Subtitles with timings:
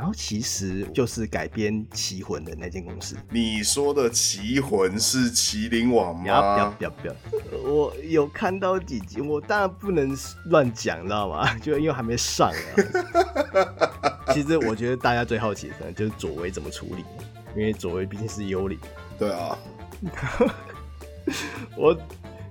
[0.00, 3.14] 然后其实就是改编《棋魂》的那间公司。
[3.28, 6.22] 你说的《棋魂》是麒麟王吗？
[6.22, 7.14] 不要不要不要！
[7.70, 10.16] 我有看到几集，我当然不能
[10.46, 11.54] 乱讲，你知道吗？
[11.60, 14.32] 就因为还没上啊。
[14.32, 17.04] 其实我觉得大家最好奇的可能就是左为怎么处理，
[17.54, 18.78] 因为左为毕竟是幽灵。
[19.18, 19.58] 对啊。
[21.76, 21.94] 我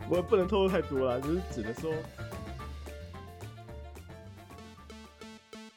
[0.07, 1.91] 我也不能透露太多了，就是只能说。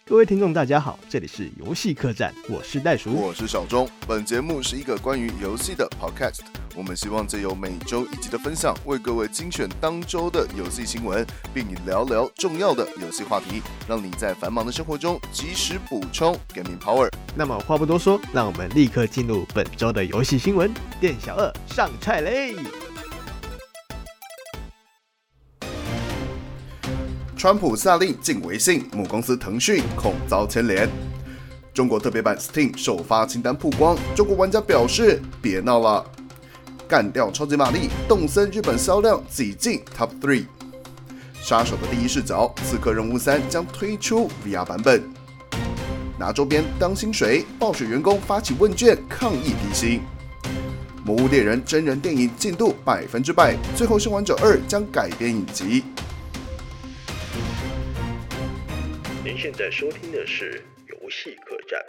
[0.05, 3.89] 各位听众，大家好，这里是游戏客栈，我是袋鼠，我是小钟。
[4.07, 6.41] 本节目是一个关于游戏的 podcast，
[6.75, 11.25] 我们希望借由每周一集的分享，为各位精选当周的游戏新闻，
[11.55, 17.09] 并以聊聊重要的游戏话题，让你在繁忙的生活中及时补充 gaming power。
[17.37, 20.69] 那么话不多说，让我们立刻进入本周的游戏新闻。
[21.01, 22.57] 店小二上菜嘞！
[27.43, 30.89] 川普下令禁微信，母公司腾讯恐遭牵连。
[31.75, 36.07] 中国特别版 Steam 首发清单曝光，中国玩家表示别闹了。
[36.87, 40.45] 干掉超级玛丽，动森日本销量挤进 Top Three。
[41.41, 45.03] 杀手的第一视角，刺客任务三将推出 VR 版本。
[46.21, 50.01] 拿周边当薪水，暴雪员工发起问卷抗议低薪。
[51.05, 55.83] 魔物猎人真人电影进度百分之百，最后生还者二将改编影集。
[59.25, 61.81] 您现在收听的是《游戏客栈》。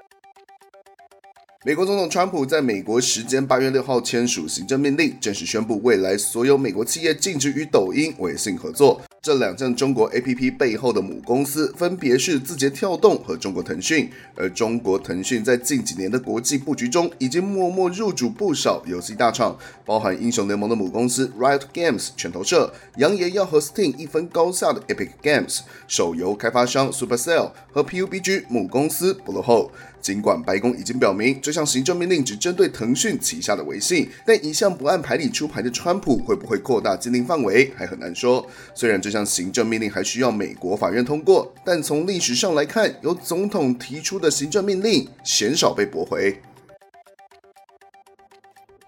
[1.65, 9.01] 美国总统川普在美国时间八月六号签署行政命令，正式宣布未来所有美国企业禁止与抖音、微信合作。
[9.21, 29.69] 这两家中国 APP 背后的母公司分别是字节跳动和中国腾讯，而中国腾讯在近几年的国际布局中，已经默默入主不少游戏大厂，包含英雄联盟的母公司 Riot Games 拳头社，扬言要和 Steam 一分高下的 Epic Games，手游开发商 Supercell 和 PUBG 母公司 Bluehole。
[30.03, 38.45] 尽管白宫已经表明这项行政命令只针对腾讯旗下的微信，但一向不按牌理出牌的川普会不会扩大禁令范围还很难说。
[38.75, 46.37] 虽然这项行政命令还需要美国法院通过，但从历史上来看，由总统提出的行政命令鲜少被驳回。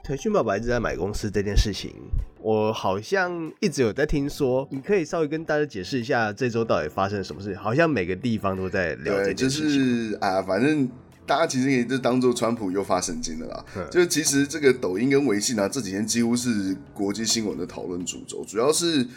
[0.03, 1.91] 腾讯爸爸一直在买公司这件事情，
[2.39, 4.67] 我好像一直有在听说。
[4.69, 7.55] 你可以稍微跟大家解释一下这周到底发生了什么事？
[7.55, 9.69] 好像每个地方都在聊这件事情。
[9.69, 10.87] 就是啊，反正。
[11.25, 13.65] 大家其实也就当做川普又发神经了啦。
[13.89, 18.45] 就是其实这个抖音跟微信啊，这几天几乎是国际新闻的讨论主轴。
[18.45, 19.07] 主要是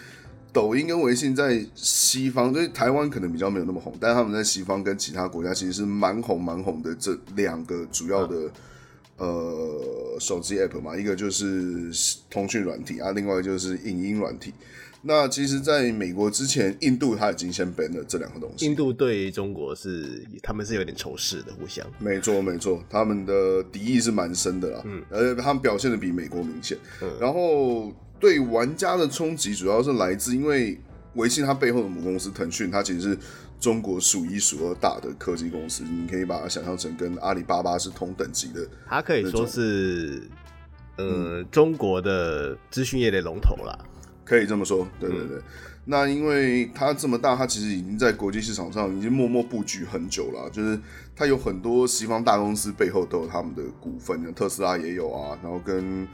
[0.53, 6.95] 抖音跟微信在西方，就是台湾可能比较没有那么红，但是他们在西方跟其他国家其实是蛮红蛮红的。
[6.95, 8.51] 这两个主要的
[9.19, 11.91] 呃手机 app 嘛，一个就是
[12.31, 14.53] 通讯软体啊，另外就是影音软体。
[15.01, 18.67] 那其实，在美国之前，印度他已经先 ban 了这两个东西。
[18.67, 21.87] 印度对中国是，他们是有点仇视的，互相。
[22.01, 24.83] 没错，没错，他们的敌意是蛮深的啦。
[24.85, 26.77] 嗯，而且他们表现的比美国明显。
[27.01, 27.09] 嗯。
[27.21, 30.77] 然后对玩家的冲击，主要是来自因为
[31.15, 33.19] 微信它背后的母公司腾讯，它其实是
[33.61, 38.67] 中国数一数二大的科技公司，你可以把它想象成跟阿里巴巴是同等级的。
[38.87, 40.23] 它可以说是，
[40.97, 43.79] 呃，嗯、中国的资讯业的龙头啦。
[44.29, 45.39] 可以这么说，对对对。
[45.39, 45.43] 嗯、
[45.87, 50.51] 那因为它这么大，它其实已经在国际市场上已经默默布局很久了。
[50.51, 50.79] 就是
[51.17, 56.07] 它有很多西方大公司背后都有他们的股份，特斯拉也有啊，然后跟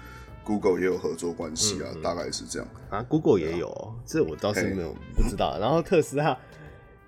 [0.44, 3.02] Google 也有合作关系啊，嗯嗯大概是这样啊。
[3.02, 5.58] Google 也有，啊、这我倒是没有不知道。
[5.58, 6.38] 然后特斯拉，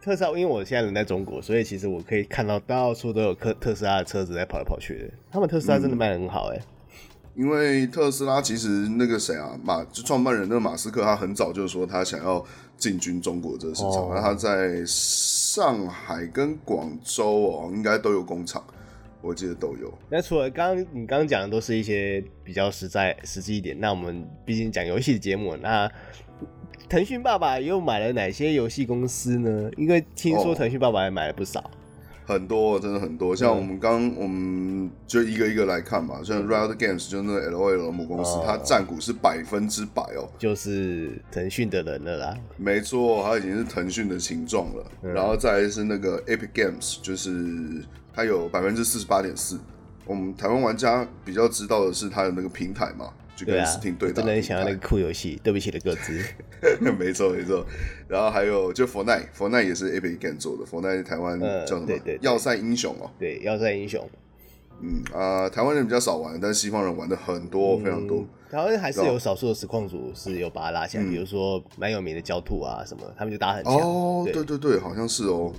[0.03, 5.15] 特斯拉，因为我现在人在中国，所以其实我可以看到到处都有特特斯拉的车子在跑来跑去的。
[5.31, 6.61] 他们特斯拉真的卖的很好哎、欸。
[6.61, 6.76] 嗯
[7.37, 12.43] 因为特斯拉其实那个谁啊，马就创办人那个马斯克，他很早就说他想要
[12.79, 18.65] 进军中国这个市场，那、哦、他在上海跟广州哦，应该都有工厂，
[19.21, 19.93] 我记得都有。
[20.09, 25.91] 那除了刚刚你刚刚讲的都是一些比较实在、实际一点，那我们毕竟讲游戏的节目，那
[26.89, 29.71] 腾讯爸爸又买了哪些游戏公司呢？
[29.77, 31.61] 因为听说腾讯爸爸也买了不少。
[31.61, 31.71] 哦
[32.27, 33.37] 很多，真的很多。
[33.37, 36.21] 像我们刚，我们就一个一个来看嘛。
[36.25, 42.37] 像 Riot Games 就是那 LOL 母公司，它占股是百分之百哦，就是腾讯的人了啦。
[42.57, 44.85] 没错，它已经是腾讯的形状了。
[45.01, 47.31] 然后再来是那个 Epic Games，就是
[48.13, 49.59] 它有百分之四十八点四。
[50.05, 53.13] 我们台湾玩家比较知道的是它的那个平台嘛。
[53.37, 55.39] 就跟 Steam 对打，真的想要那个酷游戏。
[55.45, 56.21] 对不起的个资，
[56.99, 57.65] 没错没错。
[58.09, 60.65] 然后还有就 Fortnite，Fortnite 也是 Epic Games 做的。
[60.65, 61.87] Fortnite 台湾叫什么？
[61.87, 63.11] 对对，要塞英雄哦。
[63.19, 64.09] 对，要塞英雄。
[64.81, 68.27] 嗯啊，台湾人比较少玩，但是西方人玩的很多，非常多。
[68.51, 73.75] 台湾还是有少数的实况组是有把它拉起来，比如说蛮有名的焦兔啊什么，他们就打很强。
[73.75, 75.53] 哦，对对对，好像是哦。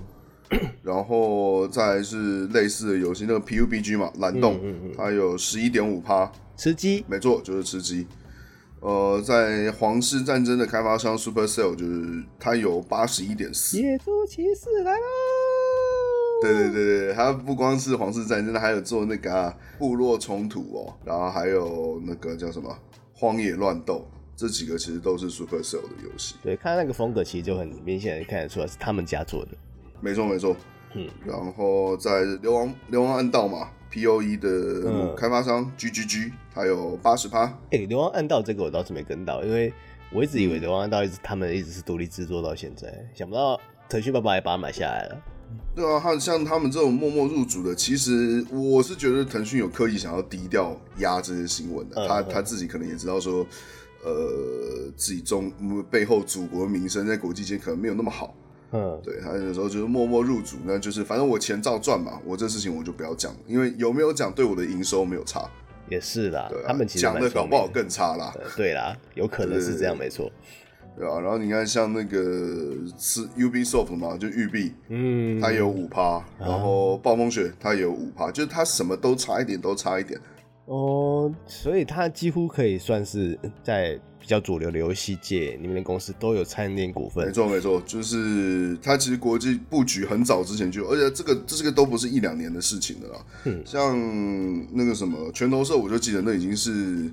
[0.81, 8.07] 然后再是类似的游戏，那个 PUBG 嘛，蓝洞，嗯嗯嗯它有十一点五趴，吃鸡，没错，就是吃鸡。
[8.79, 15.05] 呃，在皇室战争的开发商 Supercell 就是它有八十一点四，野猪骑士来喽！
[16.41, 22.75] 对对对对，它不光是皇室战争，它还有做那个、啊、部落冲突哦，然后还有那个叫什么
[23.13, 24.07] 荒野乱斗。
[24.35, 29.51] 这几个其实都是 Supercell 的游戏，对，看那个风格其实就很明显的看得出来是他们家做的。
[29.99, 30.55] 没错没错，
[30.93, 37.45] 嗯，然后在流亡流亡暗道嘛，POE 的开发商 GGG，它有八十趴。
[37.71, 39.73] 哎、欸，流亡暗道这个我倒是没跟到，因为
[40.11, 45.21] 我一直以为流亡暗道一直他们一直是独立制作到现在，想不到腾讯爸爸也把它买下来了。
[45.75, 53.45] 对啊，他像他们这种默默入主的，其实我是觉得腾讯有刻意想要低调压这些新闻的，嗯、他他自己可能也知道说。
[54.03, 55.51] 呃，自己中
[55.89, 58.33] 背后祖国名声在国际间可能没有那么好，
[58.71, 65.49] 嗯，对，他有时候就是默默入主，那就是反正我钱照赚嘛，我这事情我就不要讲，因为有没有讲对我的营收没有差，
[65.89, 67.29] 也是啦，对啊，他们其实讲的。
[67.29, 70.29] 搞不好更差啦，对啦，有可能是这样，没错，
[70.97, 72.19] 对啊，然后你看像那个
[72.97, 80.19] 是 Ubisoft 嘛，就育碧，嗯，它有五趴，然后暴风雪它有五趴，就是它什么都差一点，都差一点。
[80.65, 87.25] 哦，所以它几乎可以算是在比较主流的游戏界，你们的公司都有参与点股份。
[87.25, 93.25] 没错，没错，就是它其实国际布局很早之前就有，而且这个这个都不是一两年的事情了啦。
[93.45, 93.97] 嗯，像
[94.75, 97.09] 那个什么拳头社，我就记得那已经是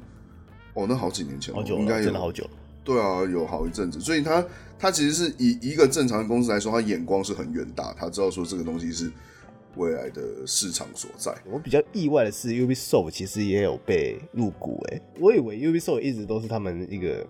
[0.73, 2.51] 哦，那好几年前了，好久了，应该有真的好久。
[2.83, 4.01] 对啊，有好一阵子。
[4.01, 4.45] 所以他
[4.77, 9.09] 他其实是以一个正常的公司来说，他眼光是很远大，他知道说这个东西是。
[9.77, 11.35] 未来的市场所在。
[11.51, 15.01] 我比较意外的是，Ubisoft 其实也有被入股诶。
[15.21, 17.27] 我以为 Ubisoft 一直都是他们一个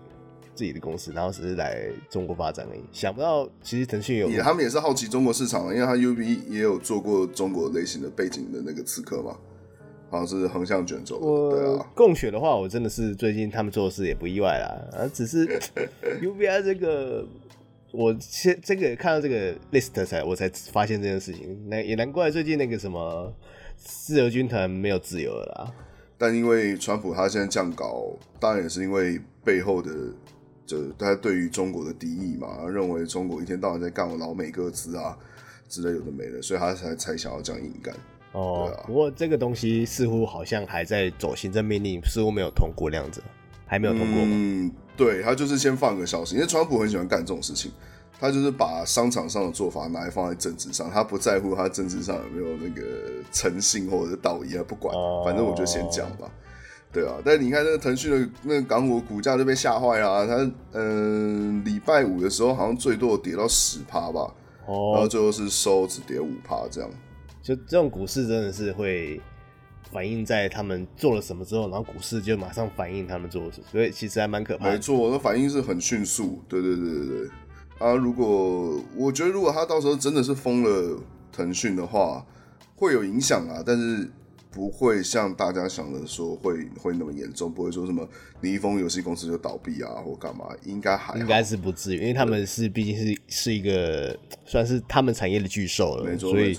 [0.53, 2.81] 自己的公司，然后只是来中国发展而已。
[2.91, 9.37] 想不到其实腾讯有，他们也是好奇中国市场，因为他 UB 也有做过中国类型的背景的那个刺客嘛，
[10.09, 11.17] 好像是横向卷轴。
[11.17, 14.99] 我对啊，共选的话，我真的是最近他们做的事也不意外啦。
[14.99, 15.45] 啊，只是
[16.21, 17.25] UBI 这个。
[17.95, 23.33] 我先这个看到这个 list 才我才发现这件事情，那也难怪最近那个什么
[23.77, 25.73] 自由军团没有自由了啦。
[26.17, 29.91] 但因为川普他现在降高，当然也是因为背后的
[30.65, 35.17] 就他对于中国的敌意嘛，认为中国一天到晚在干我老美各自啊
[35.69, 37.95] 之类有的没的，所以他才才想要这样硬干。
[38.33, 43.21] 哦，啊、不过这个东西似乎好像还在走行政命令，似乎没有通过那样子。
[43.67, 44.31] 还没有通过吗？
[44.31, 47.71] 嗯，对，他就是先放个消息，因为川普很喜欢干这种事情，
[48.19, 52.83] 他就是把商场上的做法拿来放在政治上，他不在乎他政治上有没有那个
[53.31, 54.95] 诚信或者是道义，他不管，
[55.25, 56.31] 反正我就先讲吧。
[56.93, 64.33] 对啊，但你看那个腾讯的那个港股股价就被吓坏了，他嗯礼拜五的时候好像最多跌到十趴吧，
[64.65, 66.89] 然后最后是收只跌五趴这样，
[67.41, 69.21] 就这种股市真的是会。
[69.95, 74.73] 反映在他们做了什么之后，然后股市就马上反映他们做了什么，所以其实还蛮可怕的。
[74.73, 76.41] 没错，那反应是很迅速。
[76.49, 77.29] 对对对对对。
[77.79, 81.01] 啊，如果我觉得如果他到时候真的是封了
[81.31, 82.25] 腾讯的话，
[82.75, 84.09] 会有影响啊，但是
[84.51, 88.05] 不会像大家想的说会会那么严重，不会说什么
[88.41, 96.57] 你一封游戏公司就倒闭啊或干嘛，应该还应该是不至于，因为他们是毕竟是是一个算是他们产业的巨兽了，没错所以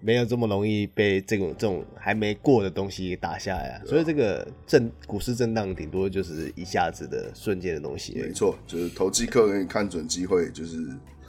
[0.00, 8.14] 没有这么容易被这种这种还没过的东西打下来啊，所以这个震股市震荡顶多就是一下子的瞬间的东西。
[8.14, 10.76] 没错，就是投机客给你看准机会，就是。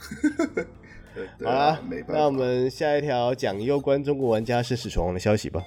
[1.42, 5.60] 好啦，那我们下一条讲有关中国玩家生死存亡的消息吧。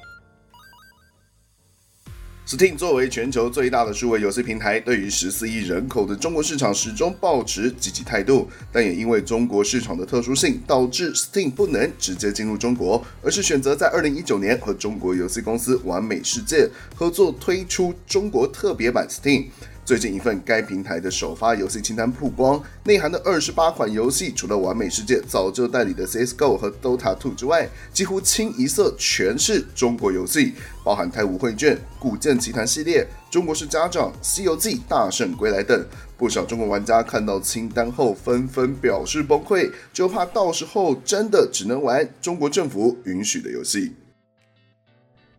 [2.45, 19.45] Steam 作为全球最大的数位游戏平台，对于十四亿人口的中国市场始终保持积极态度，但也因为中国市场的特殊性，导致 Steam 不能直接进入中国，而是选择在二零一九年和中国游戏公司完美世界合作推出中国特别版 Steam。
[19.85, 30.53] 最近一份该平台的首发游戏清单曝光，内含的二十八款游戏，除了完美世界早就代理的 CS:GO 和 Dota 2之外，几乎清一色全是中国游戏，
[30.85, 35.85] 包含《太武绘卷》、《古剑奇谭》系列、《中国式家长》、《西游记》、《大圣归来》等。
[36.15, 43.91] 不少中国玩家看到清单后纷纷表示崩溃，就怕到时候真的只能玩中国政府允许的游戏。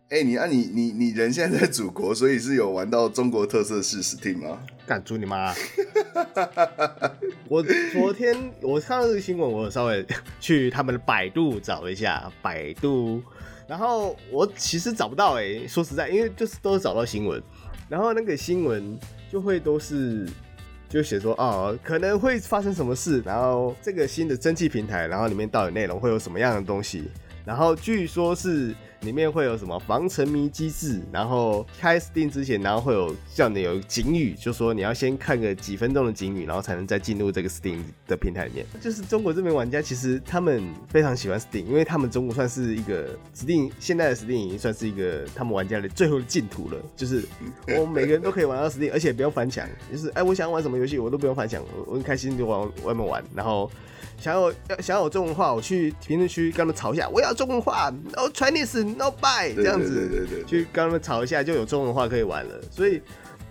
[0.07, 4.59] 哎、欸，你啊你，你你你人现在在祖国，所以是有玩到中国特色是 Steam 吗？
[4.85, 5.51] 干住你妈！
[7.49, 10.05] 我昨天我看到这个新闻，我有稍微
[10.39, 13.19] 去他们的百度找了一下百度，
[13.67, 17.41] 然后我其实找不到哎、欸，说实在，因为就是都是找到新闻，
[17.89, 18.95] 然后那个新闻
[19.31, 20.29] 就会都是
[20.87, 27.05] 就写说哦，可能会发生什么事，然后这个新的蒸汽平台，然后里面到底内容会有什么样的东西，
[27.43, 28.75] 然后据说是。
[29.05, 30.99] 里面会有什么防沉迷机制？
[31.11, 38.65] 然后开 Steam 之前，然后会有叫你有警语，就说你要先看个几分钟的警语，然后才能再进入这个 Steam 的平台里面。
[38.81, 46.77] 就是中国这边玩家其实他们非常喜欢 Steam，因为他们中国算是一个 Steam 现在的 Steam 已经算是一个他们玩家的最后的净土了。
[46.95, 47.23] 就是
[47.77, 49.67] 我每个人都可以玩到 Steam，而且不用翻墙。
[49.91, 53.69] 就是哎，我想玩什么游戏我都不用翻墙，我很开心就往外面玩，然后。
[54.19, 62.61] 想要要想要有中文化，我去评论区跟他们吵一下，我要中文化，No Chinese，No buy，这样子，对对对对，去跟他们吵一下，就有中文化可以玩了。
[62.71, 63.01] 所以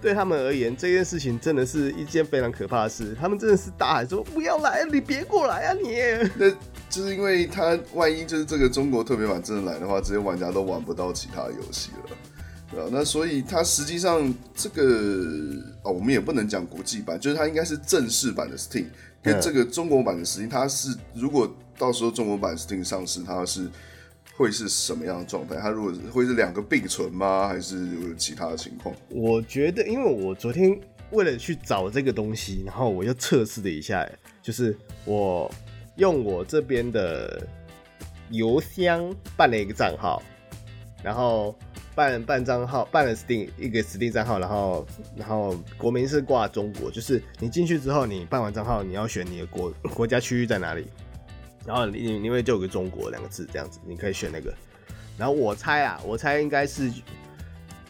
[0.02, 3.16] 对他们而言，这件事情真的是一件非常可怕的事。
[3.20, 5.96] 他们真的是大喊说：“不要来，你别过来啊你！”
[6.36, 6.50] 那
[6.90, 12.16] 就是因为他万一就是这个中国特别版真的来的话，这些玩家都玩不到其他游戏了，
[12.70, 12.88] 对吧？
[12.92, 14.82] 那所以他实际上这个
[15.82, 18.86] 哦，我们也不能讲国际版，就是它应该是正式版的 Steam。
[19.24, 23.68] 跟这个中国版的 Steam，它是如果到时候中国版 Steam 上市，它是
[24.36, 25.56] 会是什么样的状态？
[25.56, 27.48] 它如果会是两个并存吗？
[27.48, 28.94] 还是有其他的情况？
[29.08, 30.78] 我觉得，因为我昨天
[31.10, 34.06] 为了去找这个东西，然后我又测试了一下，
[34.42, 34.76] 就是
[35.06, 35.50] 我
[35.96, 37.44] 用我这边的
[38.30, 40.22] 邮箱办了一个账号，
[41.02, 41.56] 然后。
[41.94, 44.86] 办办账号，办了 Steam 一个 Steam 账号，然后
[45.16, 50.88] 然后国名是挂中国，就是你进去之后，你办完账号，你要选你的国国家区域在哪里，
[51.64, 54.52] 然后你因为就有个中国两个字这样子，你可以选那个。
[55.16, 56.90] 然后我猜啊，我猜应该是，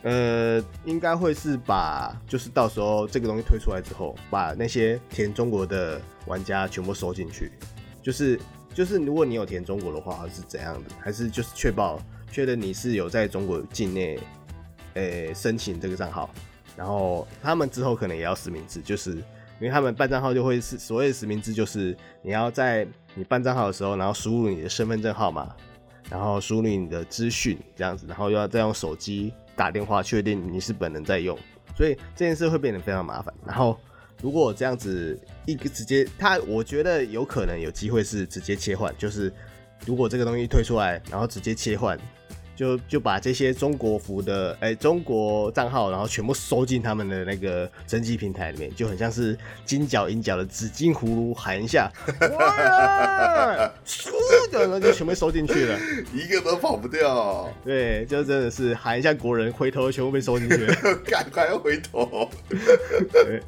[0.03, 7.51] 呃，应该会是把就是到时候这个东西推出来之后，把那些填中国的玩家全部收进去，
[8.03, 8.39] 就是
[8.75, 11.99] 就是如果你有填中国的话，是怎样的，还是就是确保。
[12.35, 14.19] 确认你是有在中国境内，
[14.95, 16.29] 诶、申请这个账号，
[16.77, 25.55] 然后他们之后可能也要实名制，就是因为他们办账号就会是所谓的实名制，就是你要在你办账号的时候，然后输入你的身份证号码，
[26.11, 31.39] 然后输入你的资讯这样子，然后又要再用手机打电话确定你是本人在用，
[31.77, 33.33] 所以这件事会变得非常麻烦。
[33.47, 33.79] 然后
[34.21, 39.33] 如果这样子一个直接，他我觉得有可能有机会是直接切换，就是
[39.87, 41.97] 如果这个东西推出来，然后直接切换。
[42.55, 53.71] 就就把这些中国服的哎、欸、中国账号，然后全部收进他们的那个征集平台里面，就很像是金角银角的紫金葫芦喊一下，哇，
[54.13, 55.79] 呜的，然后就全部收进去了，
[56.15, 57.53] 一个都跑不掉。
[57.65, 62.31] 对，就真的是喊一下国人，回头全部被收进去了， 赶快要回头。
[63.13, 63.43] 对，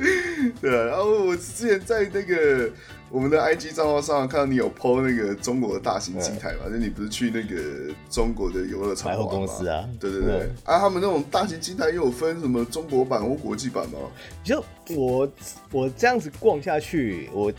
[0.61, 2.71] 对，然后我之前在那个。
[3.09, 6.69] 我们的 IG 账号上看到你有 po 那个中国的大型机台嘛？
[6.69, 9.89] 就你不是去那个中国的游乐场百货公司啊？
[10.01, 13.99] 对对对，啊，他们那种大型机台又有分什么中国版或国际版吗？
[14.43, 15.31] 就我
[15.71, 17.53] 我这样子逛下去，我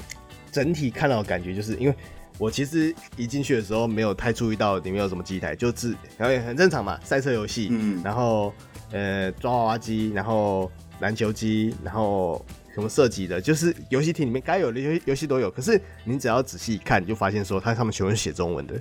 [0.51, 1.95] 整体看到的感觉就是，因为
[2.37, 8.53] 我其实一进去的时候没有太注意到里面有什么机台，就是然后也很正常嘛，赛车游戏，嗯，然后
[8.91, 12.45] 呃抓娃娃机，然后篮球机，然后。
[12.77, 15.49] 什么设计的，就是游戏厅里面该有的游游戏都有。
[15.49, 18.75] 可是你只要仔细一看，你就发现说，它上面全部是写中文的，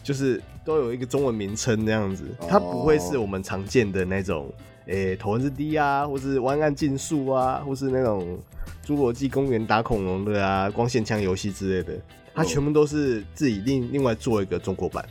[0.00, 2.24] 就是都有一个中文名称那样子。
[2.48, 4.48] 它不会是我们常见的那种，
[4.86, 8.38] 诶、欸，头文字 D 啊，或是弯岸竞速啊，或是那种
[8.86, 12.00] 侏罗纪公园打恐龙的啊，光线枪游戏之类的。
[12.32, 15.04] 它全部都是自己另另外做一个中国版，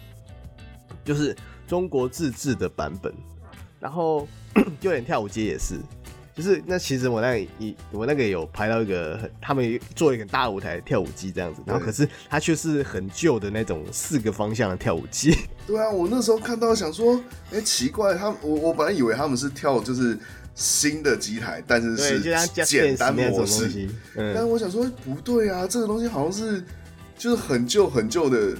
[1.03, 1.35] 就是
[1.67, 3.13] 中国自制的版本。
[3.77, 4.25] 然后
[4.79, 5.75] 就连跳舞机也是。
[6.35, 15.33] 就是那其实我那个一我那个有拍到一个很他们做一个大舞台跳舞机这样子，然后可是它却是很旧的那种四个方向的跳舞机。
[15.65, 17.15] 对啊，我那时候看到想说，
[17.51, 20.19] 哎、欸，奇怪，他我我本来以为他们是跳就是
[20.55, 22.19] 新的机台，但是是
[22.65, 23.87] 简单模式。
[24.15, 26.61] 嗯，但是我想说不对啊，这个东西好像是
[27.17, 28.57] 就是很旧很旧的，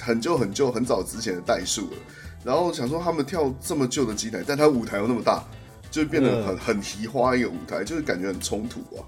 [0.00, 1.96] 很旧很旧很早之前的代数了。
[2.42, 5.44] 然后想说他们跳这么旧的机台，但他舞台又那么大。
[5.90, 9.02] 就变得很很奇花一个舞台，就是感觉很冲突啊。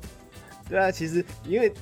[0.68, 1.72] 对啊，其实因为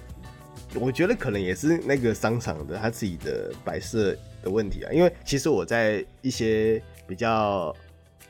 [0.75, 4.93] 我觉得可能也是那个商场的他自己的摆设的问题啊。
[4.93, 7.75] 因为其实我在一些比较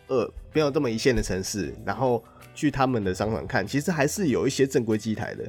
[0.07, 2.23] 呃没有这么一线的城市，然后
[2.55, 5.45] 去他们的商场看，其实还是有一些正规机台的，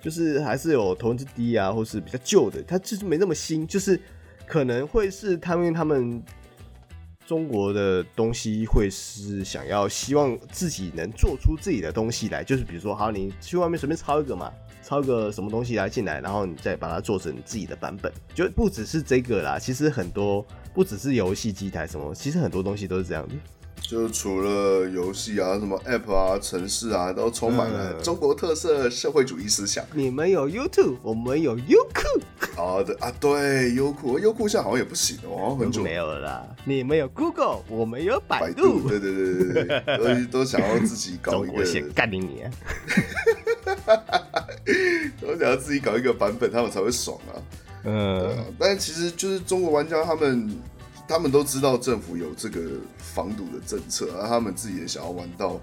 [0.00, 4.00] 就是还是有投资低啊，或是比较旧的，它就是没那么新，就是
[4.46, 6.22] 可能会是他们他们。
[7.26, 14.52] 中国的东西会是想要希望自己能做出自己的东西来，就是比如说，好，你去外面随便抄一个嘛，
[14.82, 19.58] 抄个什么东西来进来，然后你再把它做成自己的版本，就不只是这个啦。
[19.58, 23.34] 其实很多不只是游戏机台什么，其实很多东西都是这样子。
[23.80, 29.84] 就除了游戏啊，什么 App 啊、城市啊，都充满了中国特色社会主义思想。
[29.92, 32.02] 你们有 YouTube，我们有优酷。
[32.56, 36.44] 好的啊，对，优酷，优酷现在好像也不行哦，很久没有了啦。
[36.64, 38.80] 你们有 Google，我们有百度。
[38.80, 41.64] 百度对对对对对，都都想要自己搞一个。
[41.94, 42.50] 干你你啊！
[45.20, 47.38] 都想要自己搞一个版本，他们才会爽啊。
[47.84, 50.58] 嗯，对啊，但其实就是中国玩家他们。
[51.08, 52.60] 他们都知道政府有这个
[52.98, 55.60] 防堵的政策，而他们自己也想要玩到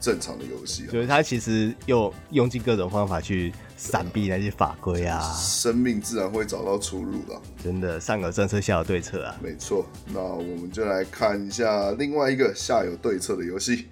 [0.00, 0.86] 正常的游戏。
[0.86, 7.40] 所以他其实又用尽各种方法去闪避那些法规啊，生命自然会找到出路的。
[7.62, 9.36] 真的，上有政策，下有对策啊。
[9.42, 13.88] 没错，那我们就来看一下另外一个下有对策的游戏。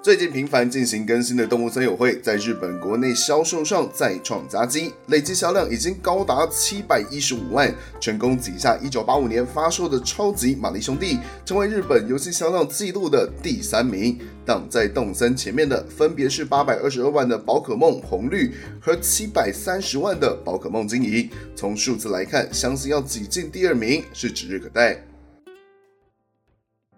[0.00, 14.16] 最近频繁进行更新的《动物森友会》在日本国内销售上再创佳绩，累计销量已经高达七百一十五万，成功挤下一九八五年发售的《超级玛丽兄弟》，成为日本游戏销量纪录的第三名。
[14.46, 18.48] 挡在动森前面的分别是八百二十二万的《宝可梦红绿》
[18.80, 21.10] 和七百三十万的《宝可梦金银》。
[21.56, 25.04] 从数字来看，相信要挤进第二名是指日可待。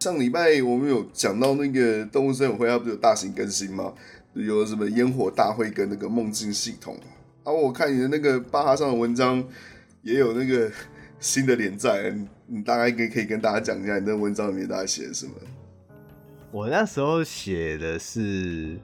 [0.00, 3.92] 上礼拜我们有讲到那个动物森友会，它不是有大型更新吗？
[4.33, 6.97] 有什么烟火大会跟那个梦境系统
[7.45, 7.52] 啊？
[7.52, 9.45] 我看你的那个巴哈上的文章
[10.00, 10.73] 也有那个
[11.19, 12.14] 新的连载，
[12.47, 15.33] 你大概可以可以跟大家讲一下你那文章里面大概写的什么？
[16.50, 18.78] 我那时候写的是，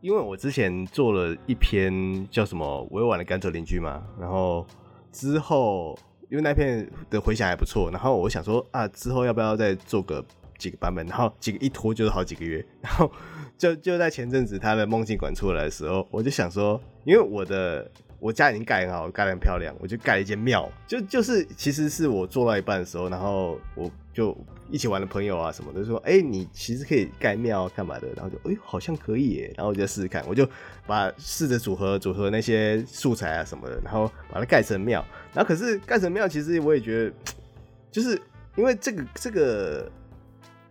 [0.00, 1.92] 因为我之前做了一篇
[2.30, 4.64] 叫什么《委婉的甘蔗邻居》嘛，然后
[5.10, 5.98] 之后。
[6.30, 10.24] 因为那片的回响还不错，然后我想说啊，之后要不要再做个
[10.56, 11.04] 几个版本？
[11.06, 13.10] 然后几个一拖就是好几个月，然后
[13.58, 24.36] 就就在前阵子他的梦境馆出来的时候，我就想说，因为我的我家已经盖很好，盖得很漂亮，我就盖了一间庙，就就是其实是我做到一半的时候，然后我就。
[24.72, 28.06] 一起玩的朋友啊什么的说，哎、你其实可以盖庙干嘛的？
[28.14, 29.52] 然后就，哎、好像可以耶。
[29.56, 30.48] 然后我就试试看，我就
[30.86, 35.04] 把试着组合组合那些素材啊什么的，然后把它盖成庙。
[35.32, 37.14] 然后可是盖成庙，其实我也觉得，
[37.90, 38.20] 就是
[38.56, 39.90] 因为这个这个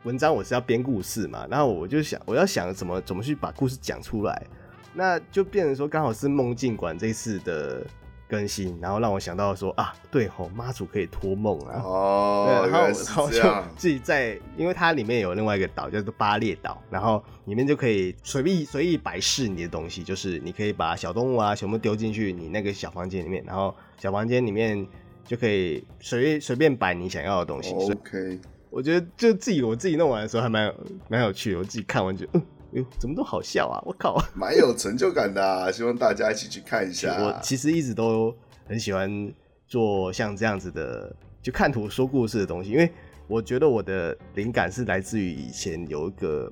[0.04, 4.48] 文章我是要编故事嘛，然后我就想我要想怎么怎么去把故事讲出来，
[4.94, 7.86] 那就变成说刚好是梦境馆这一次的。
[8.30, 13.42] 更新，然后让我想到说啊，对吼，妈祖可以托梦啊，哦，对，然后然后就
[13.76, 24.88] 自己在，因为它里面有另外一个岛叫做巴列岛，然后里面就可以随意随意摆饰你的东西，就是你可以把小动物啊全部丢进去你那个小房间里面，然后小房间里面
[25.26, 27.74] 就可以随随便摆你想要的东西。
[27.74, 28.40] OK，
[28.70, 30.72] 我觉得就自己我自己弄完的时候还蛮
[31.08, 32.42] 蛮有趣的，我自己看完就嗯。
[32.72, 33.82] 哟，怎么都好笑啊！
[33.86, 37.16] 我靠，蛮有成就感的啊， 希望大家一起去看一下。
[37.20, 38.36] 我其实一直都
[38.68, 39.34] 很喜欢
[39.68, 42.92] 做像这样子的，就看图说故事的东西，因为
[43.28, 46.52] 我觉得我的灵感是来自于以前有一个，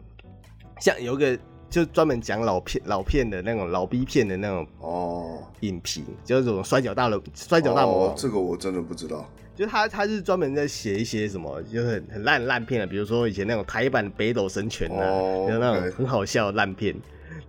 [0.79, 8.09] 像有一个就专门讲老片老片的那种老逼片的那种哦影评，就是这种摔跤大的摔跤大魔王。
[8.09, 9.27] 哦，这个我真的不知道。
[9.57, 15.03] 就他，他是专门在写一些什么，就是很很烂烂片的，比如说以前那种台版《北斗神拳》呐，
[15.51, 16.95] 就那种很好笑的烂片。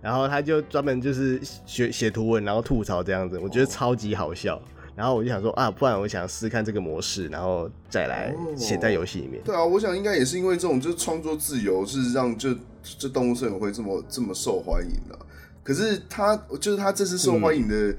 [0.01, 4.59] 然后他就专门就是写写图文，然后吐槽这样子，我觉得超级好笑。
[4.95, 9.41] 然后我就想说啊，不然我想试看这个模式，然后再来写在游戏里面。
[9.43, 12.49] 对啊，我想应该也是因为这种就是创作自由，是让就
[12.81, 15.17] 这动物森友会这么这么受欢迎的。
[15.63, 17.75] 可是他就是他这次受欢迎的。
[17.75, 17.97] 嗯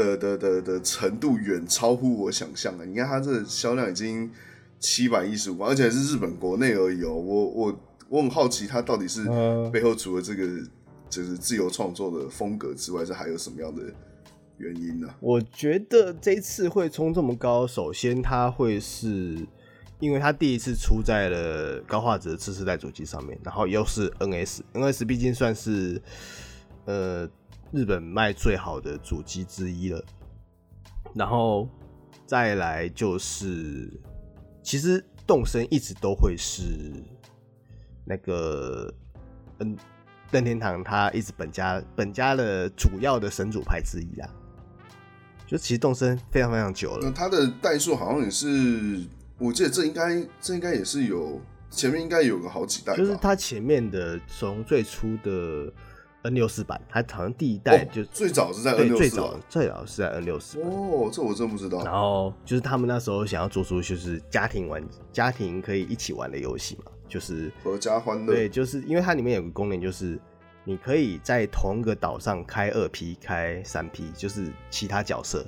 [0.00, 2.86] 的的的的程度远超乎我想象的。
[2.86, 4.30] 你看，它这个销量已经
[4.78, 7.12] 七百一十五万，而且是日本国内而已哦。
[7.12, 9.24] 我我我很好奇，它到底是
[9.70, 10.46] 背后除了这个
[11.10, 13.82] 就是自由创作的风格之外，是还有什么样的
[14.56, 15.08] 原因呢？
[15.20, 19.36] 我觉得这一次会冲这么高，首先它会是
[19.98, 26.00] 因为它第一次出在了高画质的次世代主机上面，然后又是 NS，NS 毕竟算是
[26.86, 27.28] 呃。
[27.72, 30.04] 日本卖最好的主机之一了，
[31.14, 31.68] 然后
[32.26, 33.88] 再来就是，
[34.60, 36.64] 其实动森一直都会是
[38.04, 38.92] 那个
[39.60, 39.76] 嗯，
[40.32, 44.28] 任天堂他一直本家本家的主要的神主牌之一啊，
[45.46, 49.04] 就其实动森非常非常久了，那它的代数好像也是，
[49.38, 55.72] 我记得这应该这应该也是有前面应该有个好几代，就是它前面的从最初的。
[56.22, 61.82] N 六四版，它好像第一代就、哦、最早是在 N 六四，最早最早是在 N 六四哦，这我真不知道。
[61.84, 68.34] 然后就是他们那时候想要做出就是家庭玩家庭可以一起玩的游戏嘛，就是合家欢乐。
[68.34, 70.20] 对，就是因为它里面有个功能，就是
[70.64, 75.46] 你可以在同一个岛上开二 P、开三 P，就是其他角色，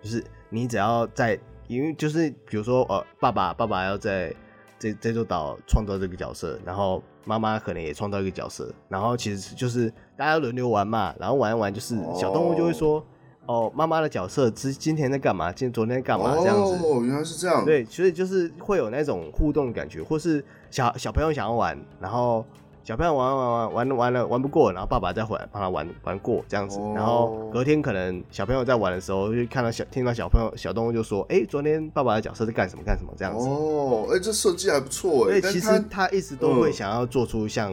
[0.00, 4.34] 就是你只要在因为就是比如说，呃，爸爸爸爸要在
[4.78, 13.04] 这这座岛创造这个角色，然后妈妈可能也创造一个角色，然后其实就是大家轮流玩嘛，然后玩一玩，就是小动物就会说。
[13.46, 15.52] 哦，妈妈的角色之今天在干嘛？
[15.52, 16.34] 今天昨天在干嘛？
[16.34, 17.62] 这样子哦，原来是这样。
[17.62, 22.42] 对，所以就是会有那种互动感觉，或是小小朋友想要玩，然后
[22.84, 26.78] 小朋友玩玩玩玩玩了玩不过，然后爸爸再回来帮他玩玩过这样子。
[26.94, 33.48] 然后隔天可能小朋友在玩的时候，就看到小听到小朋友小动物就说：“哎、昨天爸爸的角色在干什么干什么？”这样子。
[33.48, 35.40] 哦，哎、这设计还不错哎。
[35.40, 37.72] 对，其实他一直都会想要做出像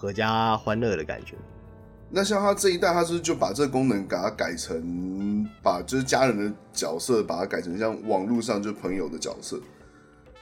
[0.00, 1.34] 阖家欢乐的感觉。
[2.08, 9.58] 那像他这一代，他是不是就把这个功能给他改成，把就是家人的角色，把它改成像网络上就朋友的角色，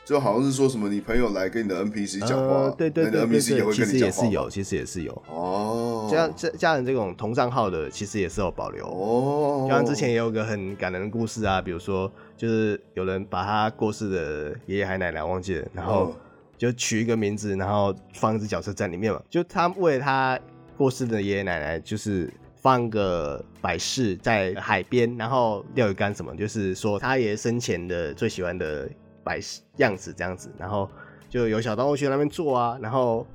[0.07, 6.09] 就好像是说什么你朋友来跟你的 NPC 讲话，呃、对对对对，对，其实也是有，其实也是有哦。
[6.09, 9.66] 像家家人这种同账号的，其实也是有保留哦。
[9.69, 16.14] 就像之前也有个很感人的故事啊，比如说就是有人把他过世的爷爷还奶奶忘记了，然后
[16.57, 20.38] 就取一个名字，然后放一只角色在里面嘛，就他为了他。
[20.79, 28.87] 过世的爷爷奶奶就是放个摆饰在海边，然后钓鱼竿什么，就是说他爷爷生前的最喜欢的
[29.27, 29.41] 摆
[29.79, 30.89] 样子这样子，然后
[31.29, 33.27] 就有小动物去那边坐啊，然后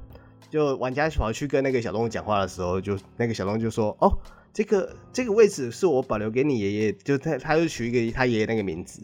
[0.49, 4.09] 就玩家跑去跟那个小动物讲话的时候，就那个小动物就说：“哦，
[4.53, 9.01] 这个这个位置是我保留给你爷爷，就他他就取一个他爷爷那个名字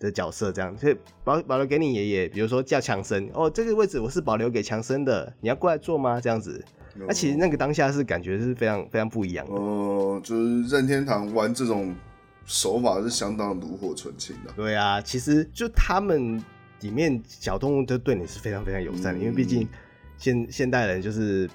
[0.00, 6.20] 的角色这样，所以保保留给你爷爷，比如说叫强森，哦，这个位置我是保留给强森的，你要过来坐吗？
[6.20, 6.64] 这样子。”
[6.96, 9.52] 那、啊、其实那个当下是感觉是非常非常不一样的。
[9.52, 11.92] 哦、呃，就是任天堂玩这种
[12.44, 14.52] 手法是相当炉火纯青的。
[14.56, 16.42] 对啊，其实就他们
[16.80, 19.68] 里面小动物都对你是非常非常友善的，嗯、因为毕竟
[20.16, 21.48] 现现代人就是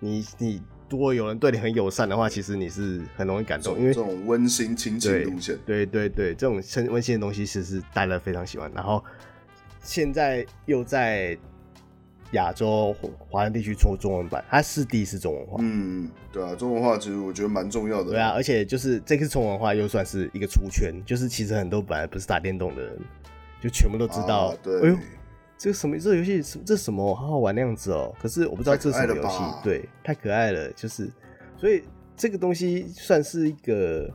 [0.00, 5.58] 你你如果有人对你很友善的话，其实你是很容易感动，因为这种温馨亲情路线。
[5.64, 8.70] 对对对，这种温馨的东西其实是大家非常喜欢。
[8.74, 9.04] 然后
[9.82, 11.38] 现在又在。
[12.34, 12.94] 亚洲
[13.30, 15.56] 华人地区出中文版，它是第一次中文化。
[15.60, 18.10] 嗯，对啊，中文化其实我觉得蛮重要的。
[18.10, 22.98] 对啊，而且就是这次中文化又算是一个出圈，就是其实很多本来不是打电动的人，
[23.60, 24.48] 就全部都知道。
[24.48, 24.98] 啊、对，哎呦，
[25.56, 25.98] 这个什么？
[25.98, 27.14] 这个游戏这什么？
[27.14, 28.14] 好好玩那样子哦。
[28.20, 29.38] 可是我不知道这是什么游戏。
[29.62, 31.10] 对，太可爱了，就是
[31.56, 31.82] 所以
[32.16, 34.10] 这个东西算是一个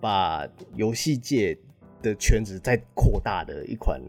[0.00, 1.56] 把游戏界
[2.02, 4.00] 的圈子再扩大的一款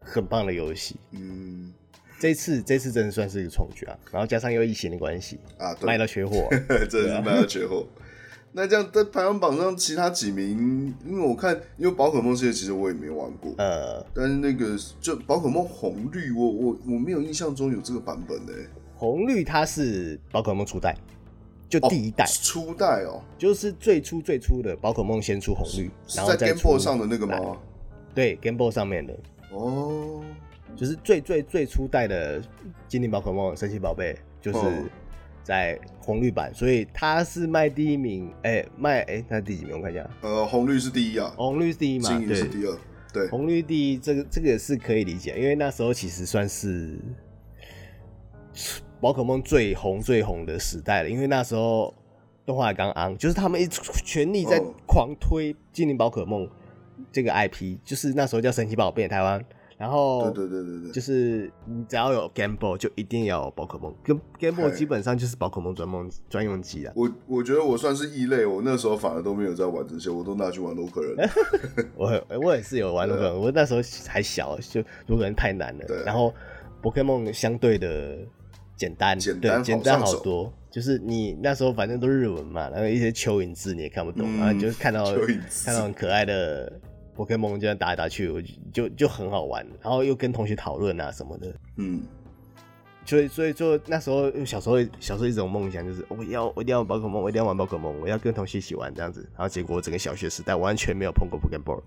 [0.00, 0.96] 很棒的游戏。
[1.12, 1.72] 嗯。
[2.18, 6.48] 这次这次真的算是一个创举啊，然后加上又疫情的关系啊，卖到缺货，
[6.88, 7.86] 真的是卖到缺货。
[8.52, 18.54] 那这样在排行榜上，其他几名，因为我看，因为宝可梦系列其实我也没玩过，呃，但是那个就宝可梦红绿，我我我没有印象中有这个版本的。
[18.94, 20.96] 红绿它是宝可梦初代，
[21.68, 27.58] 就第一代、哦、初代哦，就是最初最初的宝可梦先出红绿，然后在 Game Boy 上的那个吗？
[28.14, 29.14] 对，Game Boy 上面的
[29.50, 30.24] 哦。
[30.74, 32.42] 就是最最最初代的
[32.88, 34.58] 精灵宝可梦神奇宝贝，就是
[35.42, 38.32] 在红绿版，所以它是卖第一名。
[38.42, 39.76] 哎、欸，卖哎，它、欸、第几名？
[39.76, 40.08] 我看一下。
[40.22, 42.78] 呃，红绿是第一啊，红绿是第一嘛，精灵是第二。
[43.12, 46.98] 对，红绿第一，这个这个也是可以理解，因为那时候其实算是
[49.00, 51.94] 宝可梦最红最红的时代了，因为那时候
[52.44, 56.46] 动画刚昂，就是他们一全力在狂推精灵宝可梦
[57.10, 59.42] 这个 IP，就是那时候叫神奇宝贝台湾。
[59.78, 63.94] 然后，对对对对对，就是你只要有 Game Boy，就一定要有宝可梦。
[64.02, 66.92] 跟 Game Boy 基本上就是宝可梦专梦专用机啊。
[66.96, 71.28] 我我觉得我算是异类，我那时候反而都没有在玩这些，我都拿去玩洛克人。
[71.94, 75.84] 我我也是有玩洛克人，我那时候还小，就洛克人太难了。
[75.86, 76.02] 对。
[76.04, 76.32] 然后
[76.80, 78.16] 宝可梦相对的
[78.76, 80.50] 简单，简单简单好多。
[80.70, 85.04] 就是你那时候反正都是日文嘛，然后一些蚯蚓字你也看不懂，然后就是看到
[85.64, 86.72] 看到很可爱的。
[87.16, 92.02] Pokémon 这样打来打去，我就就就很好玩，然后又跟同学讨论啊什么的，嗯，
[93.04, 101.82] 所以所以说那时候小时候小时候一种梦想就是我要我一定要玩宝可梦，我一定要玩宝可梦，我要跟同学一起玩这样子，然后结果整个小学时代完全没有碰过 Pokéball，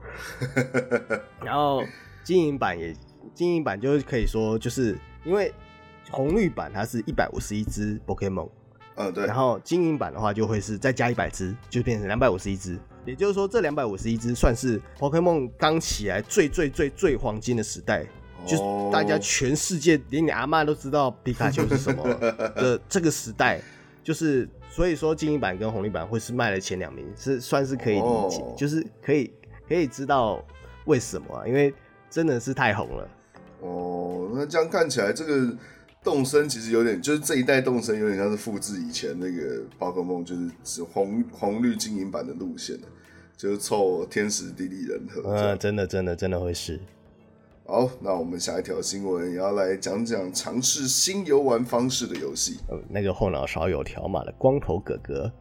[1.45, 1.83] 然后
[2.23, 2.95] 金银版也
[3.33, 5.53] 金银版就是可以说就是因为
[6.09, 8.49] 红绿版它是一百五十一只 Pokemon，
[8.95, 12.79] 嗯对，然后金银版的话就会是再加一百只，就变成两百五十一只。
[13.09, 18.05] 也就是说，这两百五十一只算是 Pokémon 刚起来最最最最黄金的时代，
[18.45, 23.59] 就是大家全世界连你阿妈都知道皮卡丘是什么的 这个时代，
[24.03, 29.33] 就是所以说金银版跟红绿版会是卖了前两名，是算是可以理解，就是可以
[29.67, 30.45] 可以知道
[30.85, 31.73] 为什么啊，因为
[32.11, 33.09] 真的是太红了。
[33.61, 35.57] 哦，那这样看起来，这个
[36.03, 42.77] 动身其实有点，就是这一代动身有点像是复制以前那个宝可梦，就是是红红绿金银版的路线
[43.39, 45.21] 就是凑天时地利人和。
[45.33, 46.77] 嗯，真的真的真的会是。
[47.65, 52.57] 好，那我们下一条新闻也要来讲讲尝试新游玩方式的游戏。
[52.67, 55.31] 呃，那个后脑勺有条码的光头哥哥。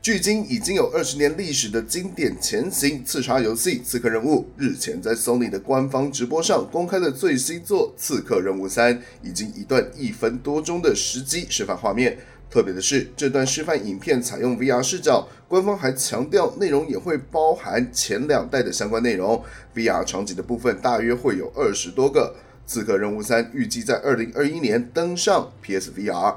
[0.00, 12.18] 距今已经有二十年历史的经典潜行刺杀游戏《刺客任务》，日前在 Sony 的官方直播上公开了最新作《刺客任务三》，已经一段一分多钟的实机示范画面。
[12.52, 19.42] 特别的是，这段示范影片采用 VR 视角，官方还强调内容也会包含前两代的相关内容。
[19.74, 22.36] VR 场景的部分大约会有二十多个。
[22.70, 26.36] 《刺客任务三》预计在二零二一年登上 PSVR。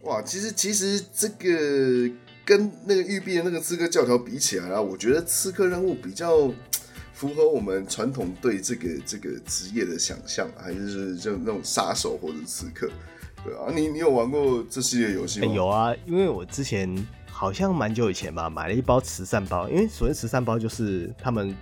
[0.00, 2.12] 哇，其实其实这个
[2.44, 6.50] 跟那个育碧的那个刺客教条比起来啊，我觉得刺客任务比较
[7.14, 12.90] 符合我们传统对这个这个职业的想象，还是就那种杀手或者刺客，
[13.44, 15.46] 对啊，你你有玩过这系列游戏吗？
[15.46, 15.54] 欸？
[15.54, 16.92] 有啊，因为我之前
[17.30, 21.56] 好像蛮久以前吧，买了一包慈善包，因为所谓慈善包就是他们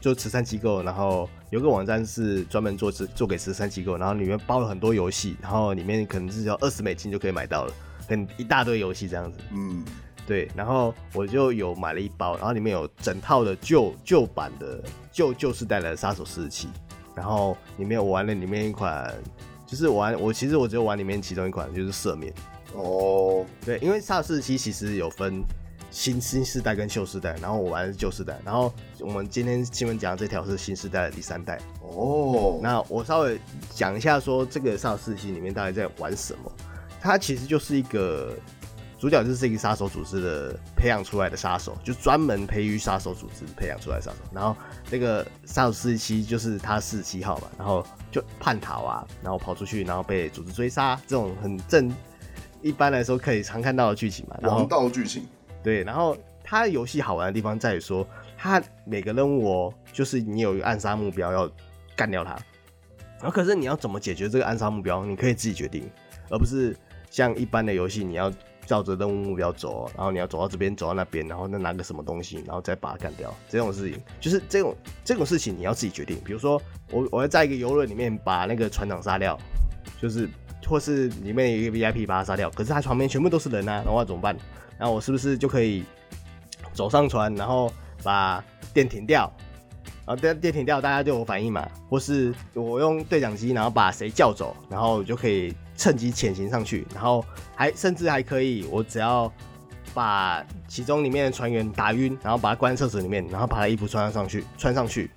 [0.00, 7.72] 就慈善机构，然后有个网站是专门做慈做给慈善机构，然后里面包了很多游戏，然后里面可能是要二十美金就可以买到了。
[8.06, 9.82] 很一大堆游戏这样子，嗯，
[10.26, 14.82] 对，然后我就有买了一包，然后里面有整套的旧旧版的
[15.12, 16.68] 旧旧世代的杀手四十七，
[17.14, 19.14] 然后里面我玩了里面一款，
[19.66, 22.32] 就是玩我其实我只有玩里面其中一款就是赦免，
[22.72, 25.42] 哦，对，因为杀手四十七其实有分
[25.90, 33.38] 新新世代跟旧世代，然后我玩的是旧世代，然后我们今天新闻讲的这条是新世代的第三代，哦，那我稍微
[33.74, 36.50] 讲一下说这个杀手四十七里面到底在玩什么。
[37.00, 38.32] 它其实就是一个
[39.04, 44.16] 主角，就是一个杀手组织的培养出来的杀手，就专门培育杀手组织培养出来的杀手。
[44.32, 44.56] 然后
[44.90, 51.94] 那个杀手四十七就是他四十七号嘛，然后就叛逃啊，然后跑出去，然后被组织追杀，这种很正，
[52.62, 54.38] 一般来说可以常看到的剧情嘛。
[54.40, 55.26] 王道剧情。
[55.62, 61.50] 对，然后他游戏好玩的地方在于说，他每个任务哦，就是你有一个暗杀目标要
[61.94, 62.30] 干掉他，
[63.18, 65.90] 然后可是你要怎么解决这个暗杀目标，你可以自己决定，
[66.30, 66.74] 而不是。
[67.10, 68.28] 像一般的游戏，你要
[68.66, 73.32] 照着任务目标走，然后你要走到这边，走到那边，然后再拿个什么东西，然后再把它干掉。
[73.48, 74.74] 这种事情就是这种
[75.04, 76.18] 这种事情你要自己决定。
[76.24, 79.38] 比如说，我我要在一个游轮里面把那个船长杀掉，
[80.00, 80.28] 就是
[80.66, 84.36] 或是里面有一个 VIP 把他杀掉，可是他旁边全部都是人啊，然后我怎么办？
[84.78, 85.84] 然后我是不是就可以
[86.72, 87.70] 走上船，然后
[88.02, 89.30] 把电停掉？
[90.06, 91.68] 然后电电停掉，大家就有反应嘛？
[91.88, 95.54] 或是我用对讲机，然后把谁叫走，然后就可以。
[95.76, 97.24] 趁机潜行上去，然后
[97.56, 99.32] 还甚至还可以，我只要
[99.92, 105.10] 把其中里面的船员打晕，然后把他关在厕所里面，然后把他衣服穿上去，穿上去，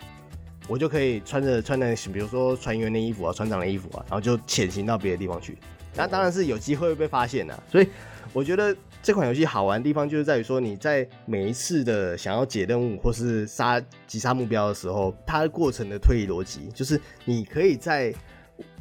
[0.68, 5.58] 我就可以穿着穿着，比如说船员的衣服啊，船长的衣服啊，然后就潜行到别的地方去。
[5.96, 7.64] 那当然是有机会会被发现的。
[7.72, 7.88] 所以
[8.34, 18.14] 我觉得这款游戏好玩的地方就是在于说，你在每一次的想要解任务或是杀击杀目标的时候，它的过程的推理逻辑就是你可以在。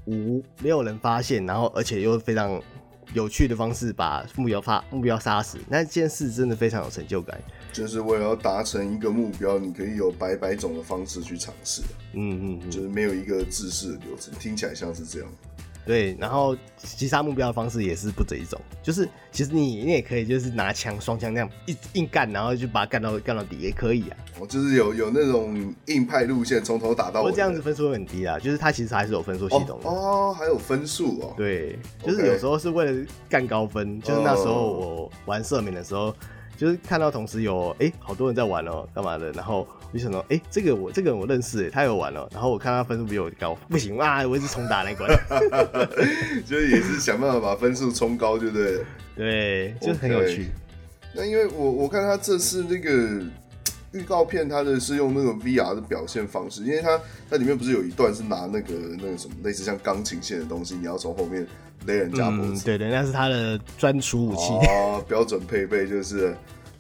[0.07, 2.61] 无没有人发现，然后而且又非常
[3.13, 7.41] 有趣的方式把目标发目标杀死，那件事真的非常有成就感。
[7.73, 11.83] 就是为了要达成一个目标，你可以有百百种的方式去尝试。
[12.15, 15.29] 嗯嗯，嗯，就是没有一个制式的流程，听起来像是这样。
[15.87, 24.17] 对，然后击杀目标的方式也是不止一种，就是其实你你也可以就是拿枪双枪那样一硬干，然后就把它干到干到底也可以啊。
[24.41, 27.33] 哦，就是有有那种硬派路线，从头打到尾。
[27.33, 29.89] 这样子分数会很低啊，就是它其实还是有分数系统的。
[29.89, 31.35] 哦，哦，还有分数哦。
[31.37, 36.13] 对，就是有时候是为了干高分，就是那时候我玩赦免的时候。
[36.57, 39.31] 就是看到同时有哎、欸、好多人在玩哦、喔，干嘛的？
[39.33, 42.31] 然后我就想到，哎、欸，这个我这个人我认识，他有玩哦、喔。
[42.33, 45.09] 然后我看他分数比我高，不行啊，我一直重打那关。
[46.47, 48.85] 就是也是想办法把分数冲高，对不对？
[49.15, 50.43] 对，就很有趣。
[50.43, 50.49] Okay.
[51.15, 53.23] 那因为我我看他这次那个
[53.97, 61.47] 预告片，它的是用那个 VR 的表现方式，因为它它里面不是有一段是拿那个那个什么类似像钢琴线的东西，你要从后面。
[61.87, 66.35] 勒人家脖子，嗯，对对，那是他的专属武器哦，标准配备就是，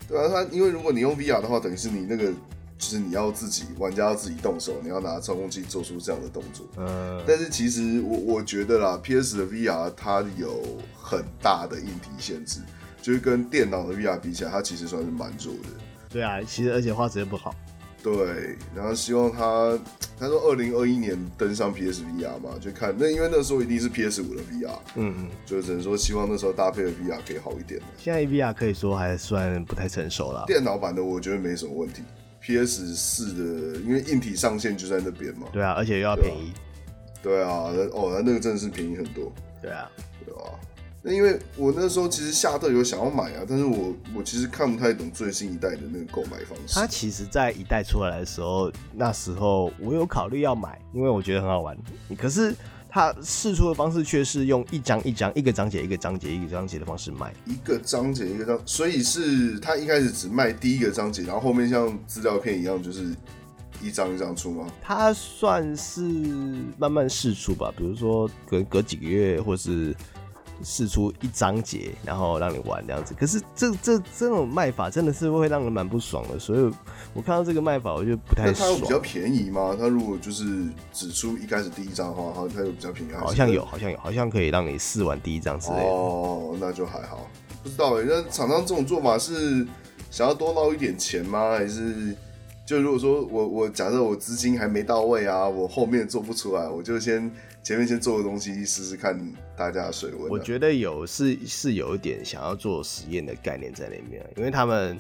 [0.09, 2.33] 对啊，他因为如果你用 VR 的话，等于是你那个就
[2.79, 6.67] 是你要自己玩家要自己动手，你要拿操控器做出这样的动作。
[6.79, 10.61] 嗯，但是其实我我觉得啦，PS 的 VR 它有
[11.01, 12.61] 很大的硬体限制，
[13.01, 15.69] 就是跟电脑的 VR 比起来，它其实算是蛮弱的。
[16.17, 17.55] 对啊，其实而且画质也不好。
[18.03, 19.79] 对，然后希望他，
[20.19, 27.81] 他说二零二一年登上 PSVR 嘛，就看那因为那时候一定是 PS 五的 VR，嗯嗯，就只能说希望那时候搭配的 VR 可以好一点。
[27.99, 32.03] 现在 VR 可以说还算不太成熟了，电脑版的我觉得没什么问题
[32.41, 36.53] ，PS 四的因为硬体上限就在那边嘛，对啊，而且又要便宜，
[37.21, 39.91] 对啊，对啊，哦，那那个真的是便宜很多，对啊，
[40.25, 40.47] 对啊。
[41.09, 46.75] 那因为我那时候其实夏特有想要买啊，但是我我其实看不太懂最新一代的那个购买方式。
[46.75, 51.79] 它其实，在一代出来的时候，那时候我有考虑要买，因为我觉得很好玩。
[52.19, 52.53] 可是
[52.88, 63.14] 它试出的方式却是用一张一张、一个章节一个章节一个章节的方式卖，一个章节一个章，所以是它一开始只卖第一个章节，然后后面像资料片一样，就是
[63.81, 64.66] 一张一张出吗？
[64.83, 66.03] 它算是
[66.77, 69.95] 慢慢试出吧，比如说隔隔几个月，或是。
[70.64, 73.14] 释出一章节，然后让你玩这样子。
[73.19, 76.73] 可是这这这种卖法真的是会让人蛮不爽的，所以
[77.14, 78.75] 我看到这个卖法，我就不太爽。
[78.75, 79.77] 它比较便宜吗？
[79.79, 83.12] 它如果就是只出一开始第一张的话，它它有比较便宜？
[83.12, 85.85] 好像有，好像有，好像可以让你试完第一张之类的。
[85.85, 87.27] 哦，那就还好。
[87.62, 89.66] 不知道哎、欸，那厂商这种做法是
[90.11, 91.51] 想要多捞一点钱吗？
[91.51, 92.16] 还是
[92.67, 97.33] 就如果说我我假设我资金还没到位啊，我后面做不出来，我就先。
[97.63, 99.21] 前面先做个东西试试看
[99.57, 100.31] 大家的水温。
[100.31, 104.97] 我觉得有是是有一点想要做实验的概念在里面，因为他们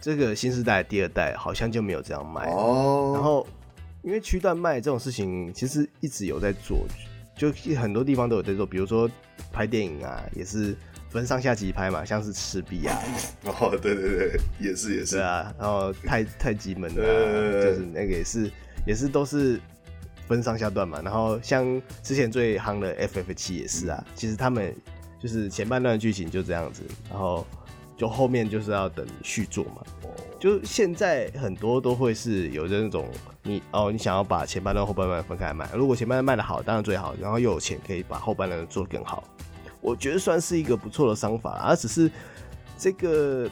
[0.00, 3.10] 这个新世代第二代好像就没有这样卖哦。
[3.12, 3.44] 然后
[4.02, 6.86] 因为区段卖这种事情其实一直有在做，
[7.36, 9.10] 就很多地方都有在做，比如说
[9.52, 10.76] 拍电影啊，也是
[11.10, 12.98] 分上下集拍嘛，像是赤壁啊。
[13.44, 15.16] 哦，对对对，也是也是。
[15.16, 18.50] 对啊，然后太太极门啊，就是那个也是
[18.86, 19.60] 也是都是。
[20.28, 24.74] 分上下段嘛，然后像之前最夯的 FF 七也是啊，嗯、其实他们
[25.20, 27.46] 就是前半段的剧情就这样子，然后
[27.96, 29.82] 就后面就是要等续作嘛。
[30.02, 33.08] 哦，就现在很多都会是有那种
[33.44, 39.22] 你哦，你想要把前半段后半段分开来卖，如果前半段卖的好，当然最好，然后又有钱可以把后半段做得更好，
[39.86, 42.10] 我觉得算是一个不错的商法，而只是
[42.76, 43.48] 这个。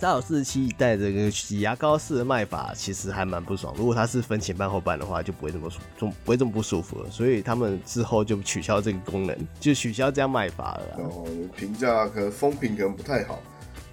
[0.00, 3.74] 三角四十七一代这个挤牙膏式的卖法其实还蛮不爽。
[3.76, 7.10] 如果它是分前半后半的话，就不会这么舒，就不会这么不舒服了。
[7.10, 10.82] 所以他们之后就取消这个功能，就取消这样卖法了。
[10.96, 13.40] 然后评价可能风评可能不太好，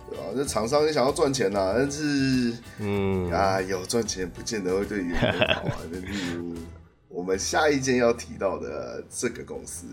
[0.07, 0.23] 对吧？
[0.35, 5.77] 这厂商也想要赚钱呐，但是嗯啊，有赚钱不见得会对员工好啊。
[5.91, 6.53] 就例如
[7.09, 9.87] 我们下一件要提到的这个公司。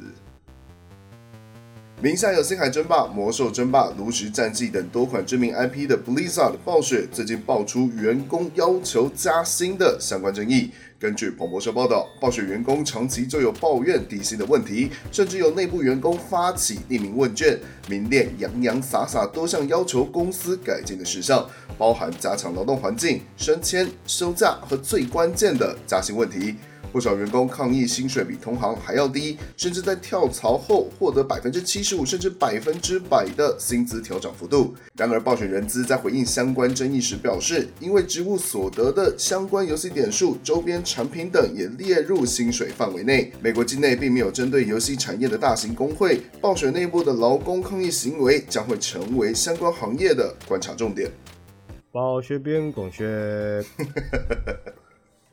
[2.00, 10.72] 名下有《星海争霸》《魔兽争霸》《炉石战记》等多款知名 IP 的 Blizzard 暴雪最近爆出员工要求加薪的相关争议。
[10.98, 17.56] 根据彭博社报道，暴雪员工长期就有抱怨底薪的问题，甚至有内部员工发起匿名问卷，
[17.88, 26.56] 明列洋洋洒洒多项要求公司改进的事项，包含加强劳动环境、升迁、休假和最关键的加薪问题。
[26.90, 34.74] 不少员工抗议薪水比同行还要低，甚至在跳槽后获得百分之七十五甚至百分之百的薪资调整幅度。
[34.96, 43.32] 然而，暴雪人资在回应相关争议时表示，因为职务所得的相关游戏点数、周边产品等也列入薪水范围内。
[43.40, 51.10] 美国境内并没有针对游戏产业的大型工会，暴雪内部的劳工抗议行为将会成为相关行业的观察重点。
[51.90, 53.64] 暴雪变狗血。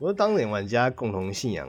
[0.00, 1.68] 我说当年玩家共同信仰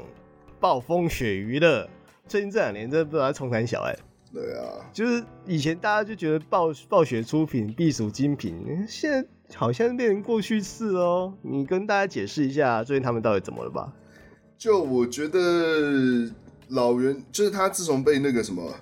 [0.58, 1.86] 暴风雪娱乐，
[2.30, 3.94] 最近这两年真的不知道在冲三小哎。
[4.32, 11.34] 对啊，就是以前大家就觉得暴暴雪出品必属精品，现在好像变成过去式哦。
[11.42, 13.92] 你跟大家解释一下，最近他们到底怎么了吧？
[14.58, 16.32] 就我觉得
[16.70, 18.74] 老袁，就是他自从被那个什么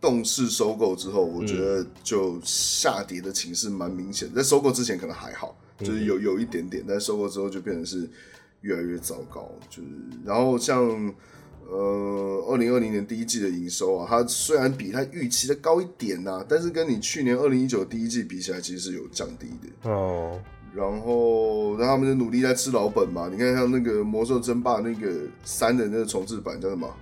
[0.00, 4.32] 动视收购之后，我觉得就下跌的情势蛮明显。
[4.32, 8.08] 在收购之前可能还好，就是有有一点点，但收购之后就变成是。
[8.64, 9.88] 越来越糟糕，就是
[10.24, 11.14] 然后像
[11.68, 20.40] 呃，二零二零年第一季的营收啊，它虽然比它预期的高一点呐、啊，但是跟你去年二零一九第一季比起来，其实是有降低的哦。
[20.74, 23.28] 然后，那他们就努力在吃老本嘛。
[23.30, 26.92] 你看像那个《魔兽争霸》那个三的那个重置版叫什么？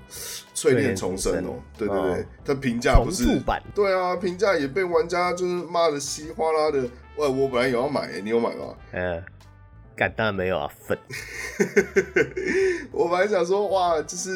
[0.54, 6.80] 淬炼重生哦、喔，对对对，它评价不是版对啊，评价也被玩家就是骂的稀哗啦的。
[7.16, 8.74] 喂，我本来也要买、欸，你有买吗？
[8.92, 9.22] 嗯。
[9.96, 10.98] 干当然没有啊，粉。
[12.92, 14.30] 我本来想说，哇，就是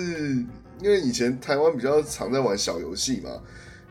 [0.81, 3.31] 因为以前台湾比较常在玩小游戏嘛，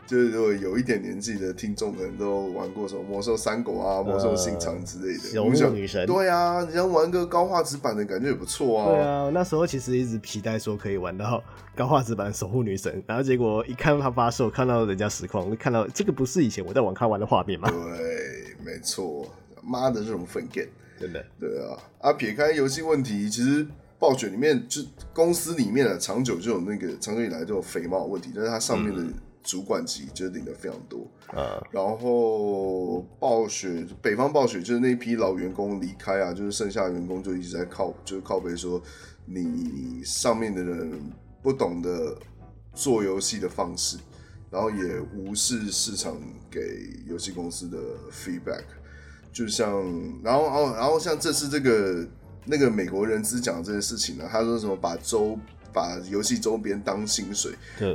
[0.06, 5.30] 就是如果有一点年纪的听众可能都玩过什么魔兽三国啊、魔兽信长之类的。
[5.32, 6.06] 游牧女神。
[6.06, 8.86] 对啊，你想玩个高画质版的感觉也不错啊。
[8.88, 11.42] 对啊，那时候其实一直期待说可以玩到
[11.74, 17.68] 高画质版守护女神，然后结果一看到他发售，看到人家实况，看到这个不是以前我在网咖玩的画面吗？
[17.70, 19.26] 对，没错，
[19.62, 20.68] 妈的这种粉 game。
[20.98, 23.66] 真的，对啊，啊，撇开游戏问题，其实
[23.98, 24.82] 暴雪里面就
[25.12, 29.02] 公司里面啊，长久就有那个长久以来就有肥猫问题，但是它上面的
[29.42, 31.10] 主管级就领的非常多。
[31.28, 31.58] 啊。
[31.58, 38.82] 嗯、然后暴雪北方暴雪就是那一批老员工离开啊，就是剩下的员工就一直在靠，就是靠背说
[39.24, 40.92] 你上面的人
[41.42, 42.16] 不懂得
[42.74, 43.98] 做游戏的方式，
[44.50, 46.16] 然后也无视市场
[46.50, 46.60] 给
[47.06, 47.78] 游戏公司的
[48.10, 48.64] feedback，
[49.36, 49.70] 就像
[50.24, 52.06] 然后哦，然后像这次这个
[52.46, 55.38] 那个美国人资讲的这件事情呢，他说什么把周
[55.74, 57.52] 把游戏周边当薪水，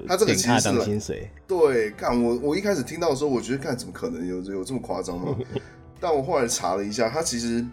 [0.07, 5.35] 他这个其实是薪水，对，看我我一开始听到的时候，我觉得看怎么可能有有这么夸张吗？
[5.99, 7.65] 但我后来查了一下，他其实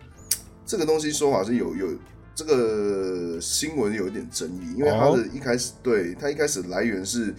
[0.65, 1.89] 这个东西说法是有有
[2.35, 7.35] 这个新闻有一点争议，因为他的一开始、哦、对他一开始来源是。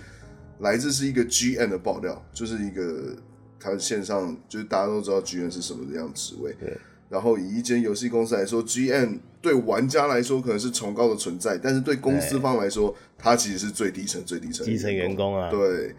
[0.59, 3.15] 来自是一个 GM 的爆料，就是一个
[3.60, 6.53] 他线上就是大家都知道 GM 是什么样职位。
[6.60, 6.78] 对。
[7.10, 15.49] 然后以一间游戏公司来说，GM 对玩家来说可能是崇高的存在，但是对公司方来说，他其实是最低层、最低层基层员工啊。
[15.49, 15.95] 对。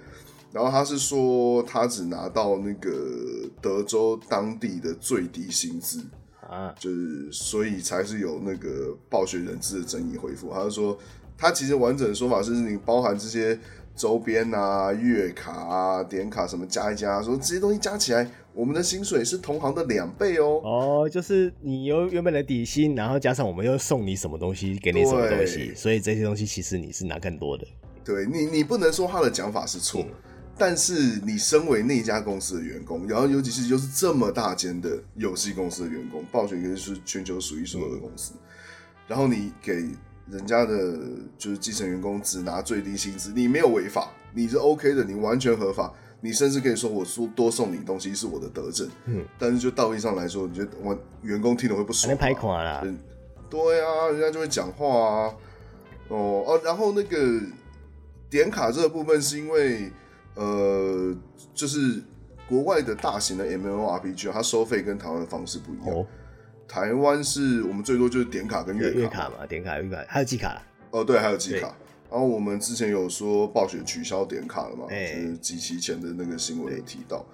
[0.53, 6.01] 然后他是说，他只拿到那个德州当地的最低薪资
[6.49, 10.53] 啊，就是所以才是有那个暴雪人质的争议回复。
[10.53, 10.99] 他就说，
[11.37, 13.59] 他其实完整的说法是你包含这些。
[14.01, 20.59] 周边啊、月卡啊、点卡什么加一加，说这些东西加起来，我们的薪水是同行的两倍哦。
[20.65, 27.67] 哦，就是你有原本的底薪，然后加上我们又送你什么东西，给你什么东西，所以这些东西其实你是拿更多的。
[28.03, 30.15] 对你，你不能说他的讲法是错，嗯，
[30.57, 38.41] 但是你身为那家公司的员工，然后尤其是又是这么大间的游戏公司的员工，暴雪应该是全球数一数二的公司，嗯，
[39.09, 39.91] 然后你给。
[40.31, 40.97] 人家的
[41.37, 48.89] 就是基层员工只拿最低薪资，你没有违法，你是 OK 的，你完全合法，你甚至可以说我说多送你东西是我的德政。
[49.07, 52.17] 嗯，但是就道义上来说，你觉得我员工听了会不爽？
[52.17, 52.81] 拍垮了。
[53.49, 55.35] 对啊，人家就会讲话啊。
[56.09, 57.41] 哦哦，然后那个
[58.29, 59.91] 点卡这个部分是因为
[60.37, 61.13] 呃，
[61.53, 62.01] 就是
[62.49, 65.97] 国外的大型的 MMORPG，它收费跟台湾的方式不一样。
[65.97, 66.07] 哦
[66.71, 70.63] 台湾是我们最多就是点卡跟月卡，月卡嘛，点卡、月卡，还有季卡。
[70.93, 71.75] 哦，对，还有季卡。
[72.09, 77.27] 然后我们之前有说暴雪取消点卡了嘛，就是几期前的那个新闻有提到。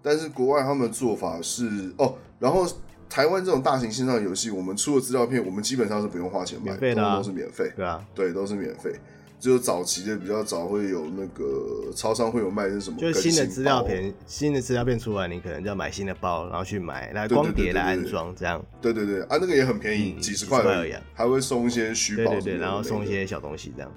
[0.00, 2.64] 但是国外他们的做法是哦，然后
[3.10, 7.72] 台湾这种大型线上游戏，我们出的资料片，我们基本上是不用花钱买，的、啊，都是免费。
[7.74, 8.94] 对啊，对，都是免费。
[9.40, 18.60] 只有早期的比较早会有那个超商会有卖是什么，就是新的资料片，新的资料片出来，你可能就要买新的包，然后去买来光碟来安装这样。
[18.80, 19.22] 对对对。
[19.22, 23.92] 啊，那个也很便宜，嗯、几十块而已，还会送一些虚宝，对对对，然后送一些小东西这样。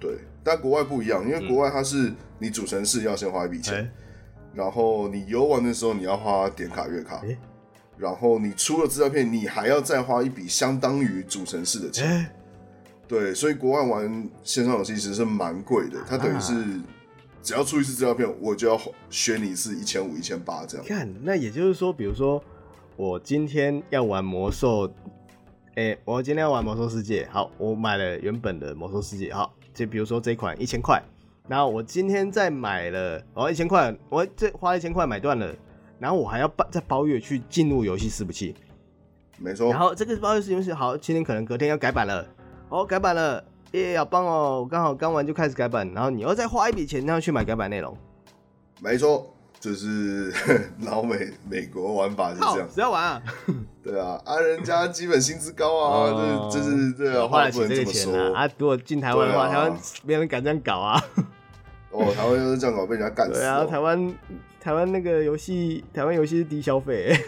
[0.00, 3.90] 对，但国外不一样，因为国外它是你主城市要先花一笔钱、嗯，
[4.54, 7.36] 然后你游玩的时候你要花点卡月卡，欸、
[7.98, 12.08] 然后你出了资料片，你还要再花一笔相当于主城市的钱。
[12.08, 12.30] 欸
[13.08, 16.54] 对，所以国外玩线上游戏其实是蛮贵的，它等于是
[17.42, 18.78] 只要出一次资料片，我就要
[19.08, 20.86] 削你一次一千五、一千八这样。
[20.86, 22.42] 看，那也就是说，比如说
[22.96, 24.92] 我今天要玩魔兽，
[25.76, 31.02] 哎，我今天要玩魔兽世界，好，我买了原本的魔兽世界，好，就比如说这一款一千块，
[31.48, 35.54] 然后我今天再买了，哦，一千块，我这花一千块买断了，
[35.98, 38.54] 然后我还要包再包月去进入游戏伺服器，
[39.38, 39.70] 没错。
[39.70, 42.26] 然后这个包月游戏好，今天可能隔天要改版了。
[42.70, 43.42] 哦，改版了，
[43.72, 44.60] 耶，好棒哦！
[44.60, 47.96] 我刚好刚完就开始改版，然后你要再花一笔钱，然后去买改版内容。
[48.80, 50.30] 没错，就是
[50.84, 52.68] 老美美国玩法是这样。
[52.70, 53.22] 谁要玩啊？
[53.82, 58.44] 对啊，啊，人家基本薪资高啊，哦、这就是这花得起这个钱啊。
[58.44, 61.02] 啊，如果进台湾的话，啊、台湾没人敢这样搞啊。
[61.90, 63.40] 哦，台湾要是这样搞，被人家干死。
[63.40, 64.14] 对啊，台湾
[64.60, 67.18] 台湾那个游戏，台湾游戏是低消费。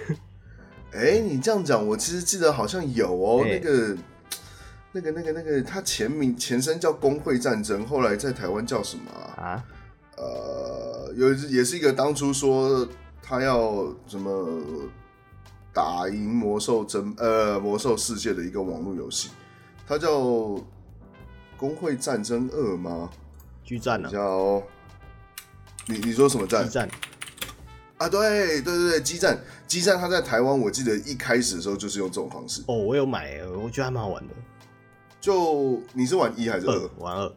[0.93, 3.97] 哎、欸，你这样讲，我其实记得好像有哦，欸、那个。
[4.93, 9.43] 那个、那个、那个，他前名前身叫工会战争，后来在台湾叫什么啊？
[9.43, 9.65] 啊？
[10.17, 12.87] 呃，有也是一个当初说
[13.23, 14.61] 他要什么
[15.73, 19.31] 打赢魔兽争呃魔兽世界的一个网络游戏，
[19.87, 20.21] 它叫
[21.57, 23.09] 工会战争二吗？
[23.65, 24.11] 巨战啊！
[24.11, 24.63] 叫
[25.87, 26.65] 你你说什么战？
[26.65, 26.89] 激战
[27.99, 28.09] 啊！
[28.09, 29.39] 对对对对，激战
[29.69, 32.63] 激战，他在台湾我记得一开始的时候就是用这种方式。
[32.67, 34.35] 哦，我有买，我觉得还蛮好玩的。
[35.21, 36.91] 就你是玩一还是二？
[36.99, 37.33] 玩二。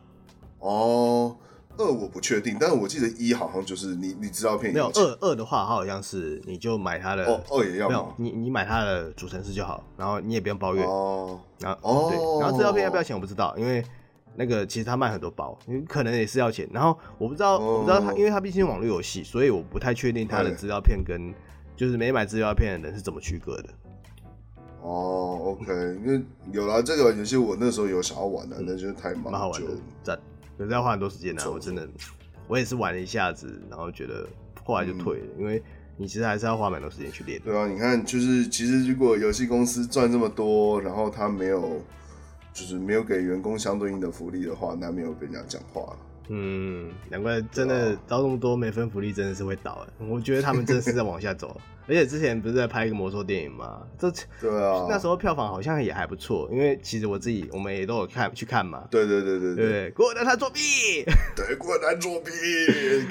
[0.59, 1.35] 哦，
[1.77, 4.71] 二我不确定，但是我记得一好像就是你你资料片。
[4.71, 7.25] 没有二二的话，它好像是你就买它的。
[7.25, 10.83] 哦，二也要没有你你买它的主城市就好，然后你也不用包月。
[10.83, 11.39] 哦。
[11.59, 13.83] 然后哦对，然后资料片要不要钱我不知道，因为
[14.35, 16.67] 那个其实他卖很多包，你可能也是要钱。
[16.71, 21.33] 然后我不知道，哦、我不知道他，因为他毕竟是网络游戏，所以我不太确定他的资料片跟
[21.75, 23.69] 就是没买资料片的人是怎么区隔的。
[24.85, 25.71] 哦、oh,，OK，
[26.05, 26.21] 因为
[26.51, 29.69] 有了这个游戏，我那时候有想要玩的，那、嗯、就是太忙，蛮好玩的，
[30.03, 30.19] 赞，
[30.57, 31.41] 可是要花很多时间呢。
[31.49, 31.87] 我真的，
[32.49, 34.27] 我也是玩了一下子，然后觉得
[34.65, 35.63] 后来就退了，嗯、因为
[35.95, 37.39] 你其实还是要花蛮多时间去练。
[37.45, 41.81] 对啊，你看，就是其实如果游戏公司赚这么多，然后他没有，
[42.53, 45.97] 就是没有给员工相对应的福利的话，那没有跟人家讲话了。
[46.27, 49.87] 嗯，难怪真的招那么多没分福利，真的是会倒。
[50.09, 51.55] 我觉得他们真的是在往下走。
[51.87, 53.81] 而且之前不是在拍一个魔兽电影吗？
[53.97, 54.09] 这
[54.39, 58.87] 对啊，那时候票房好像也还不错，因为其实我自己我们也都有看去看嘛。
[58.89, 60.59] 对对对对对，对，郭南他作弊，
[61.35, 62.31] 对，郭南作弊，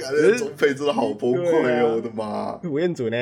[0.01, 2.61] 感觉中配真的好崩溃哦，啊、我的妈！
[2.65, 3.17] 吴彦祖呢？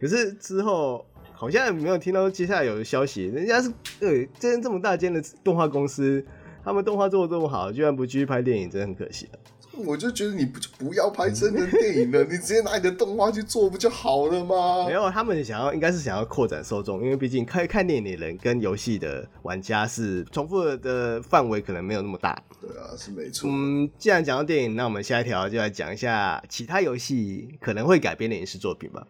[0.00, 3.70] 可是之后好像没有听到接下来有消息，人家是
[4.00, 6.24] 对，这这么大间的动画公司，
[6.64, 9.38] 他们动画做的这么好，居然不继续拍电影，真的很可惜了。
[9.84, 14.86] 我就觉得你不就不要拍真人电影了，你直接拿你的动画去做不就好了吗？
[14.86, 22.40] 没有，他们想要应该是想要扩展受众，因为毕竟看看电影的人跟游戏的玩家是重复的范围可能没有那么大。
[22.60, 23.50] 对啊，是没错。
[23.50, 29.06] 嗯，既然讲到电影，那我们下一条就来讲一下其他游戏可能会改编的影视作品吧。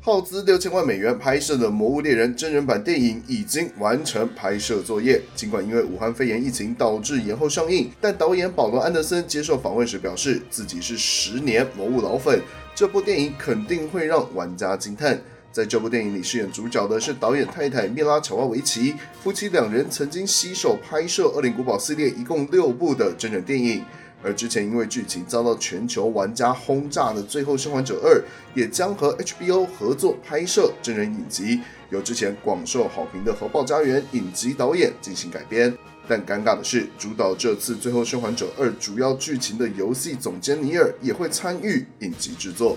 [0.00, 5.20] 耗资六千万美元拍摄的《魔物猎人》真人版电影已经完成拍摄作业。
[5.34, 12.40] 尽管因为武汉肺炎疫情导致延后上映，但导演保罗·安德森接受访问时表示，自己是十年魔物老粉，
[12.72, 15.20] 这部电影肯定会让玩家惊叹。
[15.50, 23.82] 在这部电影里饰演主角的是导演太太米拉·乔瓦维奇，夫妻两人曾经携手拍摄《恶灵古堡》系列一共六部的真人电影。
[24.26, 28.18] 而之前因为剧情遭到全球玩家轰炸的《最后生还者二》，
[28.56, 31.60] 也将和 HBO 合作拍摄真人影集，
[31.90, 35.72] 由之前广受好评的《核爆家园》影集导演进行改编。
[36.08, 42.76] 但尴尬的是，主导这次《最后生还者二》主要剧情的游戏总监尼尔也会参与影集制作。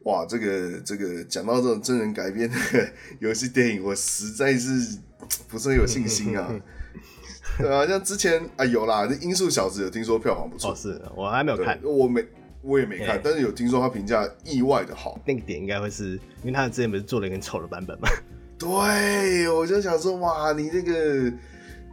[0.00, 2.56] 哇，这个这个讲到这种真人改编的
[3.20, 4.98] 游戏电影，我实在是
[5.48, 6.54] 不是很有信心啊。
[7.62, 12.24] 对啊，像之前啊有啦，那《音速小子》有听说票房不错，哦，是我还没有看，我没
[12.62, 15.18] 我也没看，欸、但是有听说他评价意外的好。
[15.24, 18.08] 那个点应该会是因为他之前不是做了一个很丑的版本吗？
[18.58, 21.32] 对，我就想说哇，你这个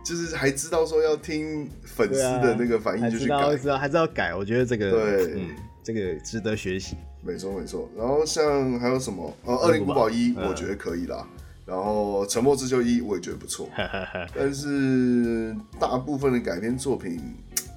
[0.03, 5.49] 就是还知道说要听粉丝的那个反应就去改，还知道还知道改，我觉得这个对，嗯，
[5.83, 6.95] 这个值得学习。
[7.21, 9.33] 没错没错，然后像还有什么？
[9.45, 11.25] 呃，《恶灵古堡一》我觉得可以啦。
[11.67, 13.67] 嗯然后《沉默之丘一》我也觉得不错，
[14.33, 17.19] 但是大部分的改编作品，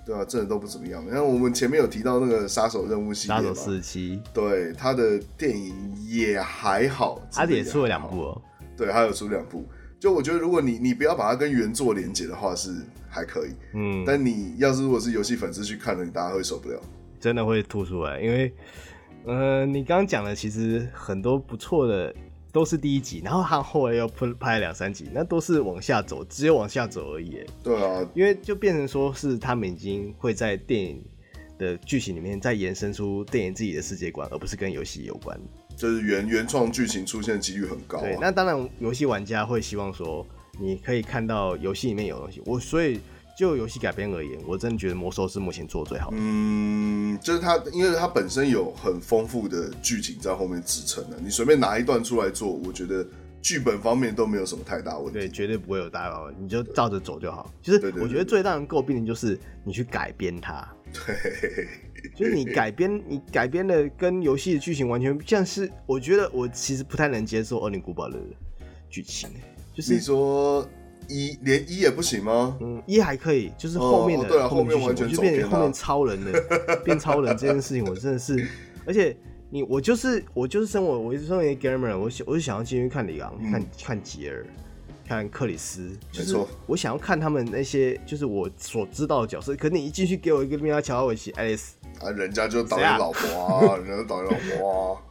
[0.06, 1.04] 对啊，真的都不怎么样。
[1.10, 5.74] 像我们前面有提到那个《杀手任务》系列，杀手四七，对，他的电影
[6.06, 8.42] 也还好，他也出了两部哦。
[8.76, 9.66] 对，他有出两部。
[9.98, 12.72] 就我觉得，如果你你不要把它跟原作连接的话，是
[13.08, 13.50] 还可以。
[13.74, 16.80] 嗯，但你要是如果是游戏粉丝去看了，你大家会受不了，
[17.18, 18.20] 真的会吐出来。
[18.20, 18.54] 因为，
[19.26, 22.14] 呃，你刚刚讲的其实很多不错的。
[22.52, 27.38] 都是第一集，然后他后来又拍拍两三集，那都是往下走，只有往下走而已。
[27.62, 31.02] 对啊，因为就变成说是他们已经会在电影
[31.58, 35.38] 的剧情里面再延伸出电影自己的世界观，而不是跟游戏有关。
[35.76, 38.02] 就是原原创剧情出现的几率很高啊。
[38.02, 40.26] 对，那当然游戏玩家会希望说，
[40.58, 42.42] 你可以看到游戏里面有东西。
[42.44, 43.00] 我所以。
[43.40, 46.16] 就游戏改编而言，我真的觉得魔兽是目前做的最好的。
[46.20, 51.16] 嗯，就是它，因为它本身有很丰富的剧情在后面支撑的。
[51.18, 53.02] 你随便拿一段出来做，我觉得
[53.40, 55.20] 剧本方面都没有什么太大问题。
[55.20, 57.50] 对，绝对不会有大问题，你就照着走就好。
[57.62, 60.68] 其实我觉得最让人诟病的就是你去改编它。
[60.92, 61.16] 对，
[62.14, 68.18] 就是你改编，你改编的跟游戏的剧情完全像是，我觉得我其实不太能接受《恶灵古堡》的
[68.90, 69.30] 剧情。
[69.74, 70.68] 就是你说。
[71.10, 72.56] 一连一也不行吗？
[72.60, 76.40] 嗯，一还可以，就是后面的、哦、对啊，后面完全就变成后面超人了，
[76.84, 78.46] 变超人这件事情，我真的是，
[78.86, 79.16] 而且
[79.50, 84.46] 你我就是我就是身为我身为一个 gamer，我想我就想要进去看李昂、嗯，看看吉尔，
[85.08, 86.36] 看克里斯，就是
[86.66, 95.02] 我想要看他们那些就是我所知道的角色，可是你一进去给我一个米拉乔瓦维奇爱丽丝啊，人家就导演老婆啊，人家就导演老婆啊。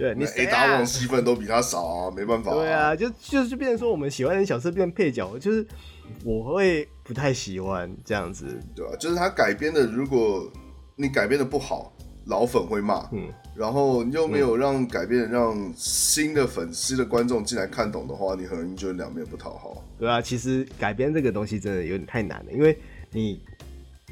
[0.00, 2.54] 对，你 A 大王戏份都比他少啊，没办法、啊。
[2.54, 5.66] 对啊，就就是变成说，我们喜欢的角色变配角，就是
[6.24, 8.46] 我会不太喜欢这样子。
[8.74, 10.50] 对啊，就是他改编的，如果
[10.96, 11.92] 你改编的不好，
[12.24, 13.06] 老粉会骂。
[13.12, 13.28] 嗯。
[13.54, 19.84] 然后你又没有让改编让新的粉丝的观众进来看懂的话，你很容易就两面不讨好。
[19.98, 22.78] 对啊，其实改编这个东西真的有点太难了，因为
[23.10, 23.38] 你。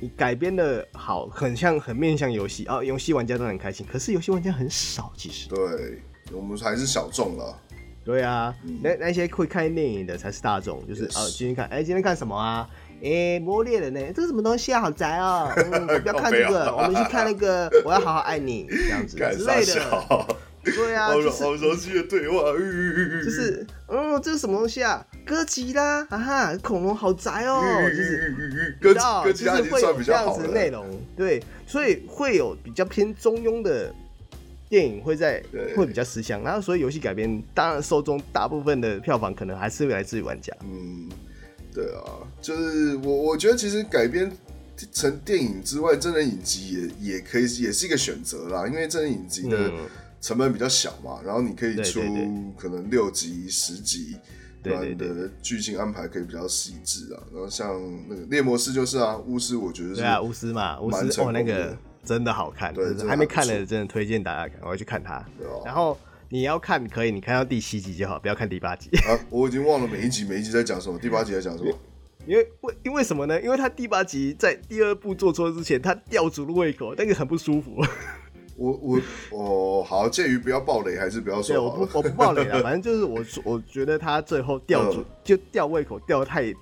[0.01, 3.87] 你改编的好，很像很面向游戏啊，游戏玩家都很开心。
[3.91, 5.49] 可是游戏玩家很少，其实。
[5.49, 6.01] 对，
[6.33, 7.59] 我们还是小众了。
[8.05, 12.69] 对啊，嗯、那那些会看电影的才是大众，就是啊，今天看，哎、欸，今天看什么啊？
[13.03, 14.01] 哎、欸，魔猎人呢？
[14.15, 14.81] 这是什么东西啊？
[14.81, 15.61] 好宅哦、喔！
[15.61, 20.27] 嗯，不要看这个，我们去看那个，我要好好爱你这样子 之类的。
[20.73, 21.21] 对啊，好
[21.57, 25.07] 熟悉的对话，就是，嗯，这是什么东西啊？
[25.27, 28.95] 哥吉拉啊哈，恐龙好宅哦、喔，就是，哥
[29.25, 33.93] 哥吉拉已经算比较好的内容，对，所以会有比较偏中庸的
[34.69, 35.43] 电影会在
[35.77, 41.09] 会比较吃香，然后所以游戏改编，当然受众大部分的票房可能还是会来自于玩家，嗯。
[41.75, 42.03] 对啊，
[42.43, 44.33] 就是我我觉得其实改编
[44.91, 48.67] 成电影之外，真人影集也也可以，也是一个选择啦。
[48.67, 49.71] 因为真人影集的
[50.21, 52.01] 成本比较小嘛，嗯、然后你可以出
[52.57, 54.17] 可能六集、十集，
[54.63, 57.23] 对的剧情安排可以比较细致啊。
[57.33, 65.25] 然后像那个猎魔师就是啊，巫师我觉得是对啊，巫师嘛，巫师哦那个真的好看，对，还没看的真的推荐大家看，我要去看它。
[65.65, 65.99] 然后。
[66.31, 68.91] 你要看可以，你看到第七集就好，不要看第八集。
[68.99, 71.73] 啊，我已经忘了每一集每一集在讲什么，第八集在讲什么？
[72.27, 73.41] 因为为因为什么呢？
[73.41, 77.83] 因为他第八集在第二部做错之前，他吊足了胃口，那个很不舒服。
[78.59, 79.01] 我我
[79.31, 81.57] 哦，好，介于不要暴雷还是不要说？
[81.57, 86.53] 对，我不我不暴雷了，反正就是我我觉得他最后吊足、嗯、就吊胃口吊太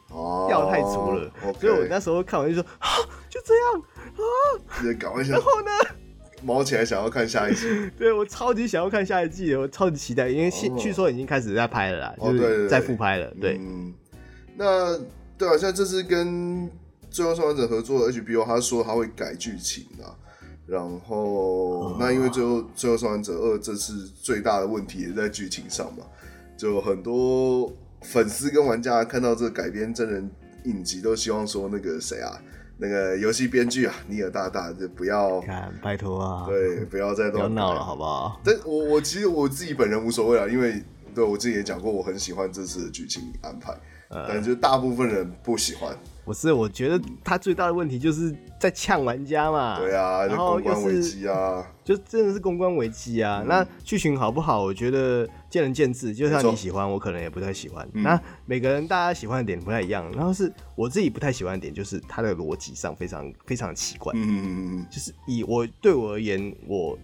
[0.47, 2.89] 吊太足了，okay、所以我那时候看完就说啊，
[3.31, 3.83] 就这样
[4.69, 5.71] 啊，搞一下，然后呢？
[6.43, 13.33] 毛起来想要看下一季，对，我超级想要看下一季，我超级期待，因为据说已经开始在拍了啦，哦、就是在复拍了。
[13.41, 13.93] 对，嗯，
[14.55, 14.99] 那
[15.39, 16.69] 对啊，像这次跟
[17.11, 20.13] 《最后生还者》合作的 HBO，他说他会改剧情啊，
[20.67, 26.05] 然后、哦、那因为最后《最后生还者二》这次最大的问题也在剧情上嘛，
[26.57, 30.31] 就很多粉丝跟玩家看到这个改编真人
[30.65, 32.37] 影集，都希望说那个谁啊。
[32.79, 38.39] 那个游戏编剧啊，尼尔大大就不要看，拜托啊，对，不要再乱闹了，好不好？
[38.45, 40.83] 但我我其实我自己本人无所谓啊，因为
[41.15, 43.73] 对我自己也讲过，我很喜欢这次的剧情安排，
[44.09, 45.97] 呃、但就大部分人不喜欢。
[46.27, 49.79] 不是，我觉得他最大的问题就是在呛玩家嘛。
[49.79, 53.43] 对啊，然后公关危机啊， 就真的是公关危机啊。
[53.43, 54.61] 嗯、那剧情好不好？
[54.65, 56.13] 我觉得见仁见智。
[56.13, 57.89] 就像你喜欢，我可能也不太喜欢。
[57.93, 60.11] 嗯、那每个人大家喜欢的点不太一样。
[60.17, 64.13] 然后是我自己不太喜欢的点，就是他的逻辑上非常非常奇怪。
[64.17, 66.99] 嗯嗯嗯就是以我对我而言，我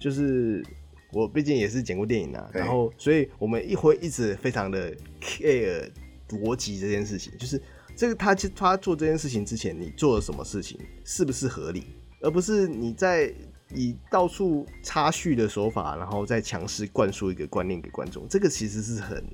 [0.00, 0.66] 就是
[1.12, 2.50] 我毕竟也是剪过电影啊。
[2.52, 5.88] 然后，所以我们一会一直非常的 care
[6.30, 7.62] 逻辑这件事情，就是。
[7.98, 11.82] 这个他他做这件事情之前，你做了什么事情，是不是合理，
[12.20, 13.34] 而不是你在
[13.74, 19.24] 以到处插叙的手法，然后再强势灌输一个观念给观众，这个其实是很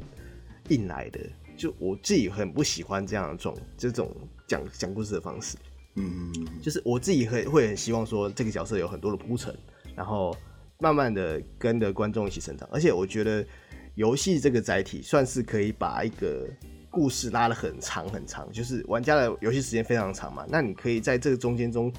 [0.71, 1.21] 硬来的。
[1.59, 4.17] 就我自己很不喜欢这样的这种这种
[4.49, 5.59] 讲讲故事的方式。
[5.97, 9.55] 嗯，就是我自己会会很希望说，这个角色有很多的铺陈，
[9.95, 10.35] 然后
[10.79, 12.67] 慢慢的跟着观众一起成长。
[12.73, 13.47] 而且我觉得
[13.95, 16.49] 游戏这个载体算是可以把一个。
[16.95, 21.93] 故事拉得很长很长，就是玩家的游戏时间非常长嘛，那你可以在这个中间中，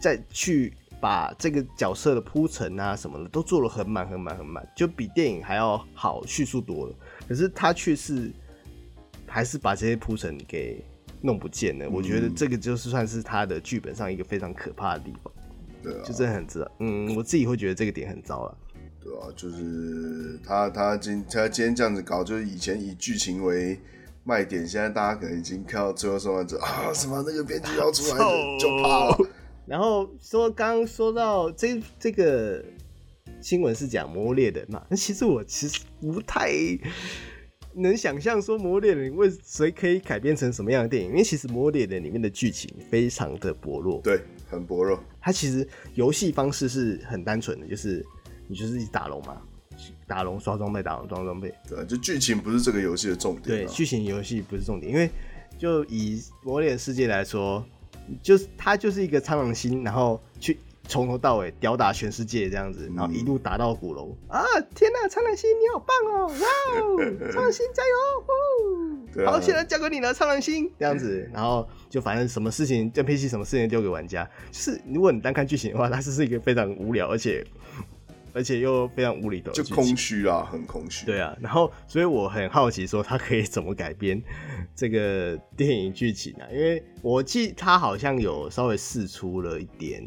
[0.00, 6.94] 再去把这个角色的铺陈啊什么的都做了很满很满很满，就比电影还要好叙述多了。
[7.26, 8.30] 可是他却是
[9.26, 10.80] 还是把这些铺陈给
[11.20, 11.86] 弄不见了。
[11.86, 15.32] 嗯、我觉得这个就是算是他的剧本上一个非常可怕的地方。
[15.82, 16.60] 对啊，就真的很糟。
[16.78, 18.58] 嗯，我自己会觉得这个点很糟了。
[19.02, 23.78] 对啊，就是他他今他今天这样子搞，就是以前以剧情为
[24.26, 28.18] 卖点，现在大家可能已经看到最后生还者啊，什么那个编剧要出来
[28.58, 29.16] 就怕了。
[29.64, 32.60] 然后说刚刚说到这这个
[33.40, 36.50] 新闻是讲《魔猎人》嘛，那其实我其实不太
[37.74, 44.20] 能想象说《魔猎人》为谁可以改编成什么样的电影，因为其实《魔猎人》里面的剧情非常的薄弱，对，
[44.50, 44.98] 很薄弱。
[45.20, 45.64] 它其实
[45.94, 48.04] 游戏方式是很单纯的，就是
[48.48, 49.40] 你就是一直打龙嘛。
[50.06, 51.52] 打龙刷装备，打龙装装备。
[51.68, 53.42] 对，就剧情不是这个游戏的重点。
[53.42, 55.10] 对，剧情游戏不是重点，因为
[55.58, 57.64] 就以魔猎世界来说，
[58.22, 64.44] 就是它就是一个苍狼星，然后去从头到尾吊打全世界这样子，然后一路打到古龙、嗯、啊！
[64.74, 66.26] 天哪，苍狼星你好棒哦！
[66.28, 66.96] 哇哦，
[67.32, 69.26] 苍狼星加油！
[69.26, 77.44] 好，现在交给你了，苍狼星这样子，然后就反正什么事情，NPC 什么事情丢给玩家，就是如果你单看剧情的话，它是是一个非常无聊而且。
[78.36, 81.06] 而且又非常无厘头，就空虚啊，很空虚。
[81.06, 84.22] 对啊，然后所以我很好奇，说他可以怎么改编
[84.74, 86.44] 这个电影剧情啊？
[86.52, 90.04] 因为我记他好像有稍微试出了一点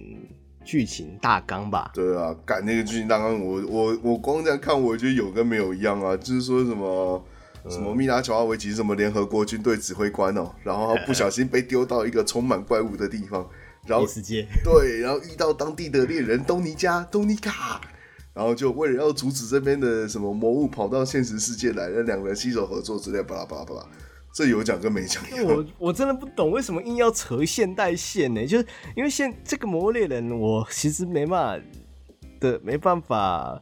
[0.64, 1.90] 剧情大纲吧？
[1.92, 6.16] 对啊，改那个剧情大纲，我我我光这样看，我觉得有跟没有一样啊。
[6.16, 7.26] 就是说什么
[7.68, 13.50] 什么密拉乔瓦维奇什么联合国军队指挥官哦，然后不小心被丢到一个充满怪物的地方，
[13.88, 17.82] 然后世界对，然后遇到当地的猎人东尼加东尼卡。
[18.40, 23.86] 然后就为了要阻止这边的什么魔物跑到现实世界来，那两个人携手合作之类，巴拉巴拉巴拉，
[24.34, 25.22] 这有讲跟没讲。
[25.46, 28.48] 我我真的不懂为什么硬要扯现代线呢？
[28.48, 28.66] 就是
[28.96, 31.66] 因为现这个魔猎人，我其实没办法
[32.40, 33.62] 的，没办法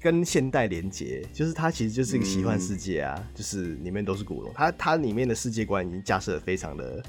[0.00, 1.24] 跟现代连接。
[1.32, 7.02] 就是它其实就是一个奇幻世界啊，嗯、就是里面都是古龙，它它里面的世界观已经架设的非常的，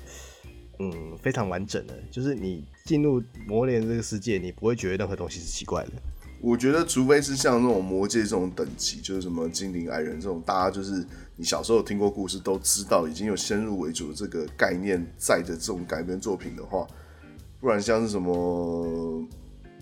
[0.77, 1.93] 嗯，非常完整了。
[2.11, 5.91] 就是你进入魔猎人这个世界，你不会觉得任何东西是奇怪的。
[6.43, 11.05] 我觉得，除非是像那种魔界这种等级，就是什么精灵矮人这种，大家就是
[11.37, 16.85] 你小时候听过故事，都知道已经有先入为主的这个概念在的这种改编作品的话，
[17.61, 19.25] 不然像是什么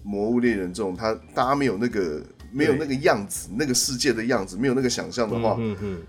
[0.04, 6.02] 魔物猎人这种，他大家没有那个没有那个样子，那个世界的样子，没有那个想象的话，嗯嗯，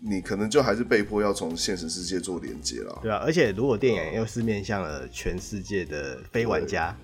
[0.00, 2.98] 你可能就还是被迫要从现实世界做连接了。
[3.02, 6.96] 对啊，而且如果电影又是面向了全世界的非玩家。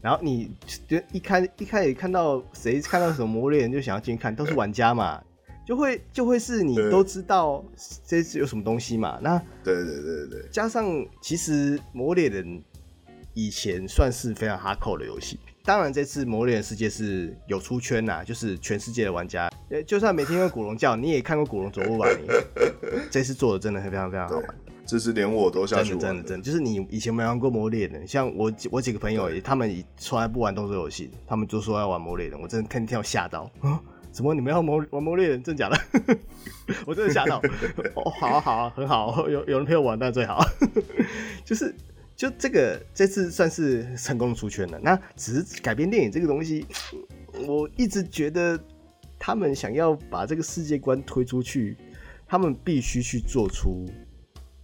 [0.00, 0.50] 然后你
[0.86, 5.20] 就一开一开始看到谁看到什么魔猎人就想要进去看，都是玩家嘛，
[5.66, 7.64] 就会就会是你都知道
[8.06, 9.18] 这次有什么东西嘛。
[9.20, 12.62] 那对对对对，加上其实魔猎人
[13.34, 19.50] 以前算是非常哈扣的游戏，当然这次魔猎人世界是有出圈呐，就是全世界的玩家，
[19.86, 22.08] 就算没听过古龙叫，你也看过古龙走路吧？
[22.10, 22.28] 你
[23.10, 24.44] 这次做的真的非常非常好玩。
[24.86, 33.80] 这是连我都下去玩的，真的真的真，就是你以前没玩过魔猎人，像我我几个朋友，他们从来不玩动作游戏，他们就说要玩魔猎人，我真的看天要吓到啊！
[34.12, 35.42] 怎么你们要魔玩魔猎人？
[35.42, 35.78] 真假的？
[36.86, 37.38] 我真的吓到！
[37.94, 40.42] 哦，好啊好啊，很好，有有人陪我玩那最好。
[41.44, 41.74] 就是
[42.16, 44.78] 就这个这次算是成功出圈了。
[44.82, 46.64] 那只是改编电影这个东西，
[47.46, 48.58] 我一直觉得
[49.18, 51.76] 他们想要把这个世界观推出去，
[52.26, 53.84] 他们必须去做出。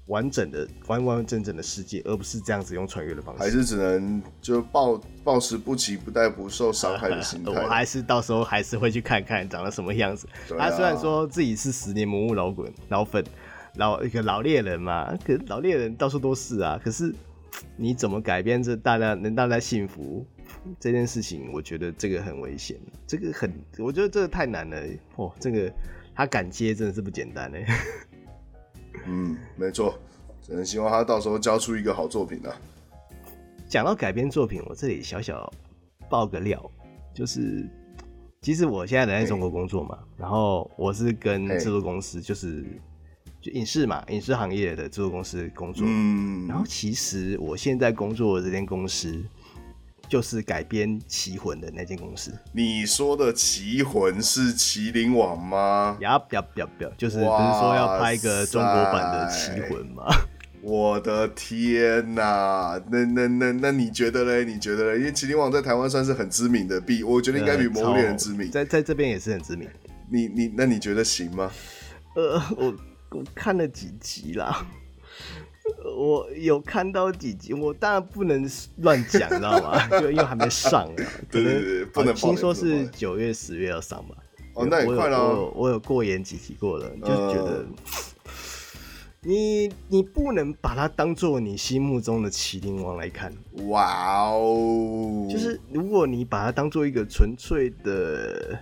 [0.06, 7.52] 完整的、完完整整的世界，而不是这样子用穿越的方式，还是只能就抱抱持不期不待、不受伤害的心态。
[7.62, 10.26] 我还是到时候还是会去看看长得什么样子。
[10.48, 13.24] 他、啊、虽然说自己是十年魔物老滚老粉、
[13.76, 16.80] 老一个老猎人嘛，可是老猎人到处都是啊。
[16.82, 17.14] 可是
[17.76, 20.26] 你怎么改变这大家能大家幸福
[20.80, 21.52] 这件事情？
[21.52, 22.76] 我觉得这个很危险，
[23.06, 24.76] 这个很，我觉得这个太难了。
[25.14, 25.72] 哦，这个
[26.12, 27.64] 他敢接真的是不简单嘞。
[29.06, 29.98] 嗯，没错，
[30.40, 32.54] 只能希望他到时候交出一个好作品啊。
[33.68, 35.52] 讲到改编作品，我这里小小
[36.08, 36.70] 爆个料，
[37.14, 37.68] 就是
[38.42, 42.64] 其实我现在人在中国工作嘛，然后我是跟制作公司，就是
[43.40, 45.86] 就影视嘛，影视行业的制作公司工作。
[45.88, 49.22] 嗯，然后其实我现在工作的这间公司。
[50.08, 52.32] 就是改编《棋魂》的那间公司。
[52.52, 55.96] 你说的《棋魂》是麒麟网吗？
[56.00, 56.20] 呀，
[56.96, 60.04] 就是不是说要拍一个中国版的《棋魂》吗？
[60.60, 62.80] 我的天哪！
[62.88, 64.44] 那那那那你觉得嘞？
[64.44, 64.98] 你觉得嘞？
[65.00, 69.68] 因为麒麟网在台湾算是很知名的，比我觉得应该比《魔物猎人》知名，在在这边也是很知名。
[70.08, 71.50] 你你那你觉得行吗？
[72.14, 72.72] 呃，我
[73.10, 74.64] 我看了几集啦。
[75.84, 79.88] 我有看到几集，我当然不能乱讲，知道吗？
[80.00, 81.04] 就因为还没上啊。
[81.30, 82.14] 对对对，不能。
[82.14, 84.14] 听说是九月、十月要上吧？
[84.54, 85.18] 哦，那也快了。
[85.18, 87.64] 我有我有过眼几提过了，就觉得
[89.24, 93.32] 你你不能把它当做你心目中的麒麟王来看。
[93.68, 95.26] 哇哦！
[95.30, 98.58] 就是如果你把它当做一个纯粹的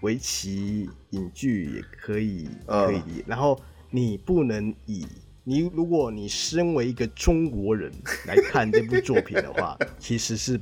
[0.00, 3.24] 围棋影剧，也可以可以。
[3.26, 3.58] 然后
[3.90, 5.06] 你不能以。
[5.44, 7.90] 你如果你身为一个中国人
[8.26, 10.60] 来看这部作品的话， 其实是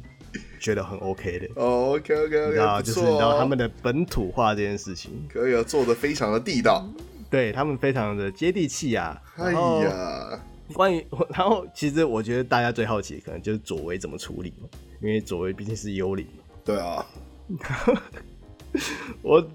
[0.58, 1.48] 觉得很 OK 的。
[1.56, 6.88] 哦，OK OK OK，然后就是你知道他们的本土化这件事情，可以啊，做的非常的地道，
[7.28, 9.20] 对他们非常的接地气啊。
[9.36, 9.52] 哎
[9.84, 10.40] 呀，
[10.72, 11.04] 关于
[11.36, 14.68] 然后其实我觉得大家最好奇的可能就是佐为怎么处理嘛，
[15.02, 16.42] 因为佐为毕竟是幽灵嘛。
[16.64, 17.04] 对啊，
[19.20, 19.46] 我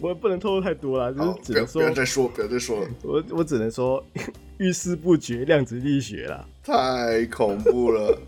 [0.00, 2.88] 我也不能透露太多了，就是只能说不要再说，不要再说了。
[3.04, 4.04] 我我只能说。
[4.58, 8.18] 遇事不决，量子力学啦，太恐怖了。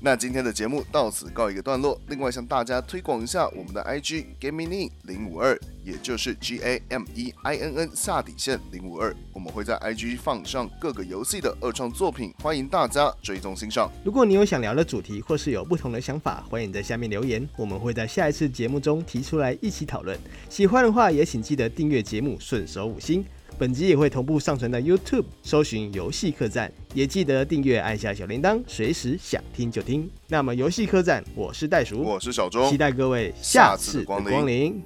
[0.00, 2.00] 那今天的节目到此告一个段落。
[2.06, 9.14] 另外向大家推广一下我们的 IG Gaming 零五二，也就是 G A M E I N N 下底线零五二。
[9.32, 13.90] 我们会在 IG 放上各个游戏的二创作品，欢迎大家追踪欣赏。
[14.04, 20.16] 如果你有想聊的主题，或是有不同的想法，欢迎在下面留言，我们会在下一次节目中提出来一起讨论。
[20.48, 23.24] 喜欢的话，也请记得订阅节目，顺手五星。
[23.58, 30.08] 本集也会同步上传到 YouTube，搜寻“游戏客栈”，也记得订阅，按下小铃铛，随时想听就听。
[30.28, 34.80] 那么，游戏客栈，我是袋鼠，我是小钟，期待各位下次的光临。